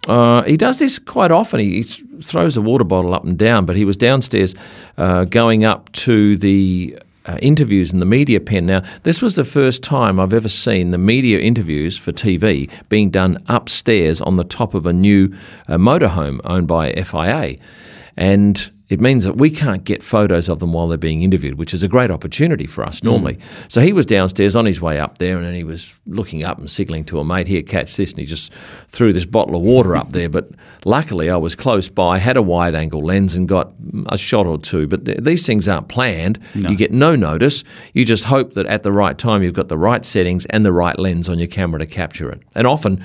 Uh, 0.08 0.44
he 0.44 0.58
does 0.58 0.80
this 0.80 1.00
quite 1.00 1.32
often. 1.32 1.60
He, 1.60 1.82
he, 1.82 2.04
throws 2.22 2.56
a 2.56 2.62
water 2.62 2.84
bottle 2.84 3.14
up 3.14 3.24
and 3.24 3.38
down, 3.38 3.66
but 3.66 3.76
he 3.76 3.86
was 3.86 3.98
downstairs 3.98 4.54
uh, 4.98 5.26
going 5.26 5.66
up 5.66 5.92
to 5.92 6.38
the 6.38 6.98
uh, 7.26 7.38
interviews 7.42 7.92
in 7.92 8.00
the 8.00 8.06
media 8.06 8.40
pen. 8.40 8.66
Now, 8.66 8.82
this 9.04 9.22
was 9.22 9.36
the 9.36 9.44
first 9.44 9.84
time 9.84 10.20
I've 10.20 10.34
ever 10.34 10.50
seen 10.50 10.92
the 10.92 10.98
media 10.98 11.40
interviews 11.40 11.98
for 11.98 12.12
TV 12.12 12.70
being 12.90 13.10
done 13.10 13.44
upstairs 13.48 14.22
on 14.22 14.38
the 14.38 14.44
top 14.44 14.74
of 14.74 14.86
a 14.86 14.94
new 14.94 15.34
uh, 15.68 15.78
motorhome 15.78 16.40
owned 16.44 16.68
by 16.68 16.94
FIA. 16.94 17.58
And 18.16 18.72
it 18.90 19.00
means 19.00 19.24
that 19.24 19.38
we 19.38 19.50
can't 19.50 19.84
get 19.86 20.04
photos 20.04 20.50
of 20.50 20.60
them 20.60 20.74
while 20.74 20.88
they're 20.88 20.98
being 20.98 21.22
interviewed, 21.24 21.58
which 21.58 21.74
is 21.74 21.84
a 21.84 21.88
great 21.88 22.12
opportunity 22.12 22.66
for 22.66 22.84
us 22.84 23.02
normally. 23.02 23.36
Mm. 23.36 23.72
So 23.72 23.82
he 23.82 23.94
was 23.94 24.06
downstairs 24.06 24.56
on 24.56 24.66
his 24.66 24.82
way 24.82 25.00
up 25.00 25.20
there, 25.20 25.38
and 25.38 25.56
he 25.56 25.64
was 25.64 26.00
looking 26.06 26.44
up 26.44 26.60
and 26.60 26.70
signaling 26.70 27.06
to 27.06 27.20
a 27.20 27.24
mate, 27.24 27.48
"Here, 27.48 27.62
catch 27.62 27.96
this!" 27.96 28.12
And 28.12 28.20
he 28.20 28.26
just 28.26 28.52
threw 28.90 29.14
this 29.14 29.26
bottle 29.26 29.56
of 29.56 29.62
water 29.62 29.96
up 29.96 30.12
there. 30.12 30.30
But 30.30 30.52
luckily, 30.86 31.30
I 31.30 31.38
was 31.38 31.56
close 31.56 31.90
by, 31.90 32.18
had 32.20 32.38
a 32.38 32.42
wide-angle 32.42 33.04
lens, 33.04 33.36
and 33.36 33.48
got 33.48 33.74
a 34.08 34.18
shot 34.18 34.46
or 34.46 34.58
two. 34.58 34.88
But 34.88 35.06
th- 35.06 35.20
these 35.20 35.46
things 35.46 35.68
aren't 35.68 35.88
planned. 35.88 36.40
No. 36.54 36.70
You 36.70 36.76
get 36.76 36.92
no 36.92 37.16
notice. 37.16 37.64
You 37.94 38.04
just 38.04 38.26
hope 38.26 38.54
that 38.54 38.66
at 38.66 38.84
the 38.84 38.92
right 38.92 39.18
time 39.18 39.44
you've 39.44 39.54
got 39.54 39.70
the 39.70 39.78
right 39.78 40.04
settings 40.04 40.46
and 40.48 40.66
the 40.66 40.74
right 40.74 41.00
lens 41.00 41.30
on 41.30 41.40
your 41.40 41.48
camera 41.48 41.80
to 41.80 41.86
capture 41.86 42.30
it. 42.30 42.42
And 42.54 42.68
often 42.68 43.04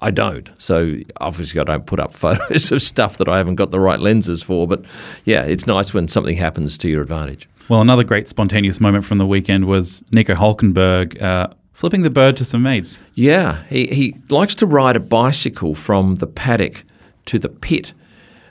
I 0.00 0.10
don't. 0.10 0.50
So 0.58 0.96
obviously, 1.18 1.60
I 1.60 1.64
don't 1.64 1.86
put 1.86 2.00
up 2.00 2.14
photos 2.14 2.70
of 2.72 2.82
stuff 2.82 3.18
that 3.18 3.28
I 3.28 3.38
haven't 3.38 3.56
got 3.56 3.70
the 3.70 3.80
right 3.80 4.00
lenses 4.00 4.42
for. 4.42 4.66
But 4.66 4.84
yeah, 5.24 5.44
it's 5.44 5.66
nice 5.66 5.94
when 5.94 6.08
something 6.08 6.36
happens 6.36 6.78
to 6.78 6.88
your 6.88 7.02
advantage. 7.02 7.48
Well, 7.68 7.80
another 7.80 8.04
great 8.04 8.28
spontaneous 8.28 8.80
moment 8.80 9.04
from 9.04 9.18
the 9.18 9.26
weekend 9.26 9.66
was 9.66 10.02
Nico 10.12 10.34
Hulkenberg. 10.34 11.20
Uh, 11.20 11.48
flipping 11.72 12.02
the 12.02 12.10
bird 12.10 12.36
to 12.36 12.44
some 12.44 12.62
mates. 12.62 13.02
Yeah, 13.14 13.64
he, 13.64 13.86
he 13.86 14.16
likes 14.28 14.54
to 14.56 14.66
ride 14.66 14.96
a 14.96 15.00
bicycle 15.00 15.74
from 15.74 16.16
the 16.16 16.26
paddock 16.26 16.84
to 17.26 17.38
the 17.38 17.48
pit. 17.48 17.92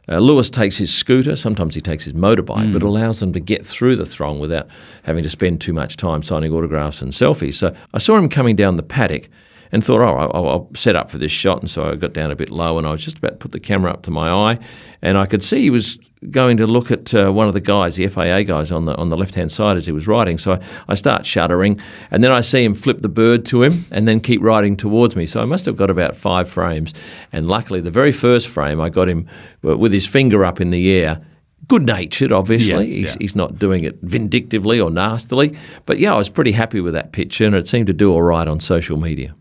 Uh, 0.09 0.19
Lewis 0.19 0.49
takes 0.49 0.77
his 0.77 0.93
scooter, 0.93 1.35
sometimes 1.35 1.75
he 1.75 1.81
takes 1.81 2.03
his 2.03 2.13
motorbike, 2.13 2.67
mm. 2.67 2.73
but 2.73 2.83
allows 2.83 3.21
them 3.21 3.31
to 3.31 3.39
get 3.39 3.65
through 3.65 3.95
the 3.95 4.05
throng 4.05 4.39
without 4.39 4.67
having 5.03 5.23
to 5.23 5.29
spend 5.29 5.61
too 5.61 5.71
much 5.71 5.95
time 5.95 6.21
signing 6.21 6.51
autographs 6.51 7.01
and 7.01 7.13
selfies. 7.13 7.53
So 7.53 7.73
I 7.93 7.99
saw 7.99 8.17
him 8.17 8.27
coming 8.27 8.57
down 8.57 8.75
the 8.75 8.83
paddock 8.83 9.29
and 9.73 9.83
thought, 9.83 10.01
oh, 10.01 10.15
I'll, 10.15 10.47
I'll, 10.47 10.69
set 10.75 10.95
up 10.95 11.09
for 11.09 11.17
this 11.17 11.31
shot. 11.31 11.59
And 11.59 11.69
so 11.69 11.89
I 11.89 11.95
got 11.95 12.13
down 12.13 12.29
a 12.29 12.35
bit 12.35 12.51
low 12.51 12.77
and 12.77 12.85
I 12.85 12.91
was 12.91 13.03
just 13.03 13.17
about 13.17 13.31
to 13.31 13.37
put 13.37 13.51
the 13.51 13.59
camera 13.59 13.91
up 13.91 14.03
to 14.03 14.11
my 14.11 14.29
eye. 14.29 14.59
And 15.01 15.17
I 15.17 15.25
could 15.25 15.43
see 15.43 15.61
he 15.61 15.71
was 15.71 15.99
going 16.29 16.57
to 16.57 16.67
look 16.67 16.91
at 16.91 17.13
uh, 17.13 17.31
one 17.31 17.47
of 17.47 17.55
the 17.55 17.59
guys, 17.59 17.95
the 17.95 18.07
FIA 18.07 18.43
guys, 18.43 18.71
on 18.71 18.85
the 18.85 18.95
on 18.95 19.09
the 19.09 19.17
left 19.17 19.33
hand 19.33 19.51
side 19.51 19.75
as 19.75 19.87
he 19.87 19.91
was 19.91 20.07
riding. 20.07 20.37
So 20.37 20.53
I, 20.53 20.59
I 20.87 20.93
start 20.93 21.25
shuddering, 21.25 21.81
and 22.11 22.23
then 22.23 22.31
I 22.31 22.41
see 22.41 22.63
him 22.63 22.75
flip 22.75 23.01
the 23.01 23.09
bird 23.09 23.45
to 23.47 23.63
him, 23.63 23.85
and 23.91 24.07
then 24.07 24.21
keep 24.21 24.41
riding 24.41 24.77
towards 24.77 25.15
me. 25.15 25.25
So 25.25 25.41
I 25.41 25.45
must 25.45 25.65
have 25.65 25.75
got 25.75 25.89
about 25.89 26.15
five 26.15 26.47
frames, 26.47 26.93
and 27.31 27.47
luckily 27.47 27.81
the 27.81 27.91
very 27.91 28.11
first 28.11 28.47
frame 28.47 28.79
I 28.79 28.89
got 28.89 29.09
him 29.09 29.27
with 29.61 29.91
his 29.91 30.07
finger 30.07 30.45
up 30.45 30.61
in 30.61 30.69
the 30.69 30.91
air. 30.93 31.19
Good 31.67 31.85
natured, 31.85 32.31
obviously. 32.31 32.85
Yes, 32.85 32.93
he's, 32.93 33.13
he's, 33.15 33.35
not 33.35 33.57
doing 33.57 33.85
it 33.85 33.97
vindictively 34.01 34.81
or 34.81 34.91
nastily. 34.91 35.57
But 35.85 35.97
yeah, 35.97 36.13
I 36.13 36.17
was 36.17 36.29
pretty 36.29 36.51
happy 36.51 36.81
with 36.81 36.93
that 36.93 37.13
picture, 37.13 37.45
and 37.45 37.55
it 37.55 37.67
seemed 37.67 37.87
to 37.87 37.93
do 37.93 38.11
all 38.11 38.21
right 38.21 38.47
on 38.47 38.59
social 38.59 38.97
media. 38.97 39.33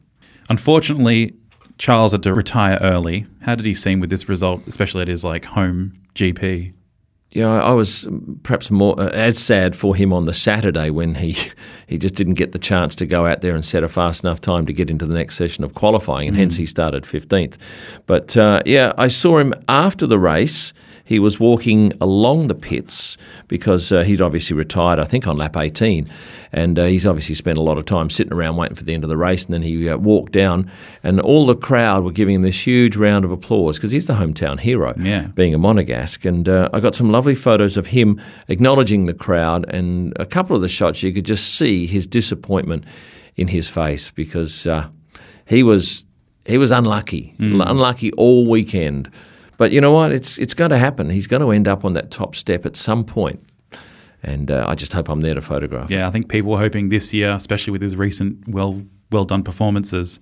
Unfortunately, 0.52 1.32
Charles 1.78 2.12
had 2.12 2.22
to 2.24 2.34
retire 2.34 2.76
early. 2.82 3.24
How 3.40 3.54
did 3.54 3.64
he 3.64 3.72
seem 3.72 4.00
with 4.00 4.10
this 4.10 4.28
result, 4.28 4.60
especially 4.66 5.00
at 5.00 5.08
his 5.08 5.24
like 5.24 5.46
home 5.46 5.98
GP? 6.14 6.74
Yeah, 7.30 7.48
I 7.48 7.72
was 7.72 8.06
perhaps 8.42 8.70
more 8.70 9.00
uh, 9.00 9.08
as 9.12 9.38
sad 9.38 9.74
for 9.74 9.96
him 9.96 10.12
on 10.12 10.26
the 10.26 10.34
Saturday 10.34 10.90
when 10.90 11.14
he 11.14 11.34
he 11.86 11.96
just 11.96 12.16
didn't 12.16 12.34
get 12.34 12.52
the 12.52 12.58
chance 12.58 12.94
to 12.96 13.06
go 13.06 13.24
out 13.24 13.40
there 13.40 13.54
and 13.54 13.64
set 13.64 13.82
a 13.82 13.88
fast 13.88 14.24
enough 14.24 14.42
time 14.42 14.66
to 14.66 14.74
get 14.74 14.90
into 14.90 15.06
the 15.06 15.14
next 15.14 15.36
session 15.36 15.64
of 15.64 15.72
qualifying, 15.72 16.28
and 16.28 16.36
mm. 16.36 16.40
hence 16.40 16.56
he 16.56 16.66
started 16.66 17.06
fifteenth. 17.06 17.56
But 18.04 18.36
uh, 18.36 18.60
yeah, 18.66 18.92
I 18.98 19.08
saw 19.08 19.38
him 19.38 19.54
after 19.68 20.06
the 20.06 20.18
race 20.18 20.74
he 21.12 21.18
was 21.18 21.38
walking 21.38 21.92
along 22.00 22.48
the 22.48 22.54
pits 22.54 23.18
because 23.46 23.92
uh, 23.92 24.02
he'd 24.02 24.22
obviously 24.22 24.56
retired, 24.56 24.98
I 24.98 25.04
think, 25.04 25.26
on 25.26 25.36
lap 25.36 25.58
18. 25.58 26.10
And 26.52 26.78
uh, 26.78 26.86
he's 26.86 27.06
obviously 27.06 27.34
spent 27.34 27.58
a 27.58 27.60
lot 27.60 27.76
of 27.76 27.84
time 27.84 28.08
sitting 28.08 28.32
around 28.32 28.56
waiting 28.56 28.76
for 28.76 28.84
the 28.84 28.94
end 28.94 29.04
of 29.04 29.10
the 29.10 29.18
race. 29.18 29.44
And 29.44 29.52
then 29.52 29.60
he 29.60 29.90
uh, 29.90 29.98
walked 29.98 30.32
down, 30.32 30.70
and 31.02 31.20
all 31.20 31.44
the 31.44 31.54
crowd 31.54 32.02
were 32.02 32.12
giving 32.12 32.36
him 32.36 32.42
this 32.42 32.66
huge 32.66 32.96
round 32.96 33.26
of 33.26 33.30
applause 33.30 33.76
because 33.76 33.90
he's 33.90 34.06
the 34.06 34.14
hometown 34.14 34.58
hero, 34.58 34.94
yeah. 34.98 35.26
being 35.34 35.52
a 35.52 35.58
Monegasque. 35.58 36.24
And 36.24 36.48
uh, 36.48 36.70
I 36.72 36.80
got 36.80 36.94
some 36.94 37.12
lovely 37.12 37.34
photos 37.34 37.76
of 37.76 37.88
him 37.88 38.18
acknowledging 38.48 39.04
the 39.04 39.12
crowd. 39.12 39.66
And 39.68 40.14
a 40.16 40.24
couple 40.24 40.56
of 40.56 40.62
the 40.62 40.68
shots, 40.70 41.02
you 41.02 41.12
could 41.12 41.26
just 41.26 41.56
see 41.56 41.86
his 41.86 42.06
disappointment 42.06 42.84
in 43.36 43.48
his 43.48 43.68
face 43.68 44.10
because 44.10 44.66
uh, 44.66 44.88
he 45.44 45.62
was 45.62 46.06
he 46.46 46.56
was 46.56 46.70
unlucky, 46.70 47.34
mm. 47.38 47.62
unlucky 47.68 48.12
all 48.12 48.48
weekend. 48.48 49.10
But 49.62 49.70
you 49.70 49.80
know 49.80 49.92
what? 49.92 50.10
It's 50.10 50.38
it's 50.38 50.54
going 50.54 50.70
to 50.70 50.76
happen. 50.76 51.08
He's 51.08 51.28
going 51.28 51.40
to 51.40 51.52
end 51.52 51.68
up 51.68 51.84
on 51.84 51.92
that 51.92 52.10
top 52.10 52.34
step 52.34 52.66
at 52.66 52.74
some 52.74 53.04
point. 53.04 53.38
And 54.20 54.50
uh, 54.50 54.64
I 54.66 54.74
just 54.74 54.92
hope 54.92 55.08
I'm 55.08 55.20
there 55.20 55.34
to 55.34 55.40
photograph. 55.40 55.88
Yeah, 55.88 56.08
I 56.08 56.10
think 56.10 56.28
people 56.28 56.50
were 56.50 56.58
hoping 56.58 56.88
this 56.88 57.14
year, 57.14 57.30
especially 57.30 57.70
with 57.70 57.80
his 57.80 57.94
recent 57.94 58.48
well 58.48 58.82
well 59.12 59.24
done 59.24 59.44
performances, 59.44 60.18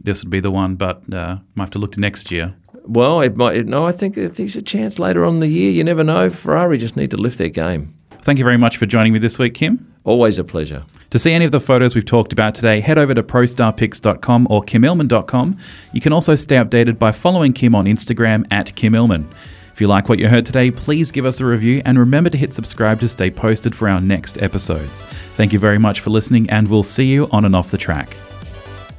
this 0.00 0.22
would 0.22 0.28
be 0.28 0.40
the 0.40 0.50
one. 0.50 0.76
But 0.76 1.00
uh, 1.10 1.38
might 1.54 1.64
have 1.64 1.70
to 1.70 1.78
look 1.78 1.92
to 1.92 2.00
next 2.00 2.30
year. 2.30 2.54
Well, 2.84 3.22
it 3.22 3.38
might. 3.38 3.64
No, 3.64 3.86
I 3.86 3.92
think 3.92 4.16
there's 4.16 4.54
a 4.54 4.60
chance 4.60 4.98
later 4.98 5.24
on 5.24 5.36
in 5.36 5.40
the 5.40 5.48
year. 5.48 5.70
You 5.70 5.82
never 5.82 6.04
know. 6.04 6.28
Ferrari 6.28 6.76
just 6.76 6.94
need 6.94 7.10
to 7.12 7.16
lift 7.16 7.38
their 7.38 7.48
game. 7.48 7.94
Thank 8.24 8.38
you 8.38 8.44
very 8.44 8.56
much 8.56 8.78
for 8.78 8.86
joining 8.86 9.12
me 9.12 9.18
this 9.18 9.38
week, 9.38 9.52
Kym. 9.52 9.84
Always 10.02 10.38
a 10.38 10.44
pleasure. 10.44 10.82
To 11.10 11.18
see 11.18 11.32
any 11.32 11.44
of 11.44 11.52
the 11.52 11.60
photos 11.60 11.94
we've 11.94 12.06
talked 12.06 12.32
about 12.32 12.54
today, 12.54 12.80
head 12.80 12.96
over 12.96 13.12
to 13.12 13.22
prostarpics.com 13.22 14.46
or 14.48 14.62
kymillman.com. 14.62 15.58
You 15.92 16.00
can 16.00 16.14
also 16.14 16.34
stay 16.34 16.56
updated 16.56 16.98
by 16.98 17.12
following 17.12 17.52
Kym 17.52 17.74
on 17.74 17.84
Instagram 17.84 18.46
at 18.50 18.68
kymillman. 18.68 19.30
If 19.74 19.78
you 19.78 19.88
like 19.88 20.08
what 20.08 20.18
you 20.18 20.28
heard 20.28 20.46
today, 20.46 20.70
please 20.70 21.10
give 21.10 21.26
us 21.26 21.38
a 21.40 21.44
review 21.44 21.82
and 21.84 21.98
remember 21.98 22.30
to 22.30 22.38
hit 22.38 22.54
subscribe 22.54 22.98
to 23.00 23.10
stay 23.10 23.30
posted 23.30 23.74
for 23.74 23.90
our 23.90 24.00
next 24.00 24.40
episodes. 24.42 25.02
Thank 25.34 25.52
you 25.52 25.58
very 25.58 25.78
much 25.78 26.00
for 26.00 26.08
listening, 26.08 26.48
and 26.48 26.66
we'll 26.70 26.82
see 26.82 27.04
you 27.04 27.28
on 27.30 27.44
and 27.44 27.54
off 27.54 27.70
the 27.70 27.76
track. 27.76 28.16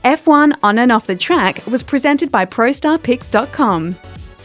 F1 0.03 0.55
On 0.61 0.77
and 0.77 0.91
Off 0.91 1.07
the 1.07 1.15
Track 1.15 1.65
was 1.65 1.81
presented 1.81 2.31
by 2.31 2.45
ProStarPics.com. 2.45 3.95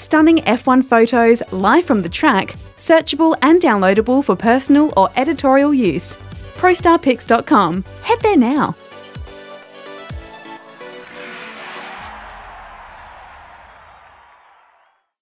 Stunning 0.00 0.38
F1 0.38 0.82
photos 0.82 1.42
live 1.52 1.84
from 1.84 2.00
the 2.00 2.08
track, 2.08 2.54
searchable 2.78 3.36
and 3.42 3.60
downloadable 3.60 4.24
for 4.24 4.34
personal 4.34 4.94
or 4.96 5.10
editorial 5.14 5.74
use. 5.74 6.16
ProStarPics.com. 6.56 7.84
Head 8.02 8.18
there 8.22 8.38
now. 8.38 8.74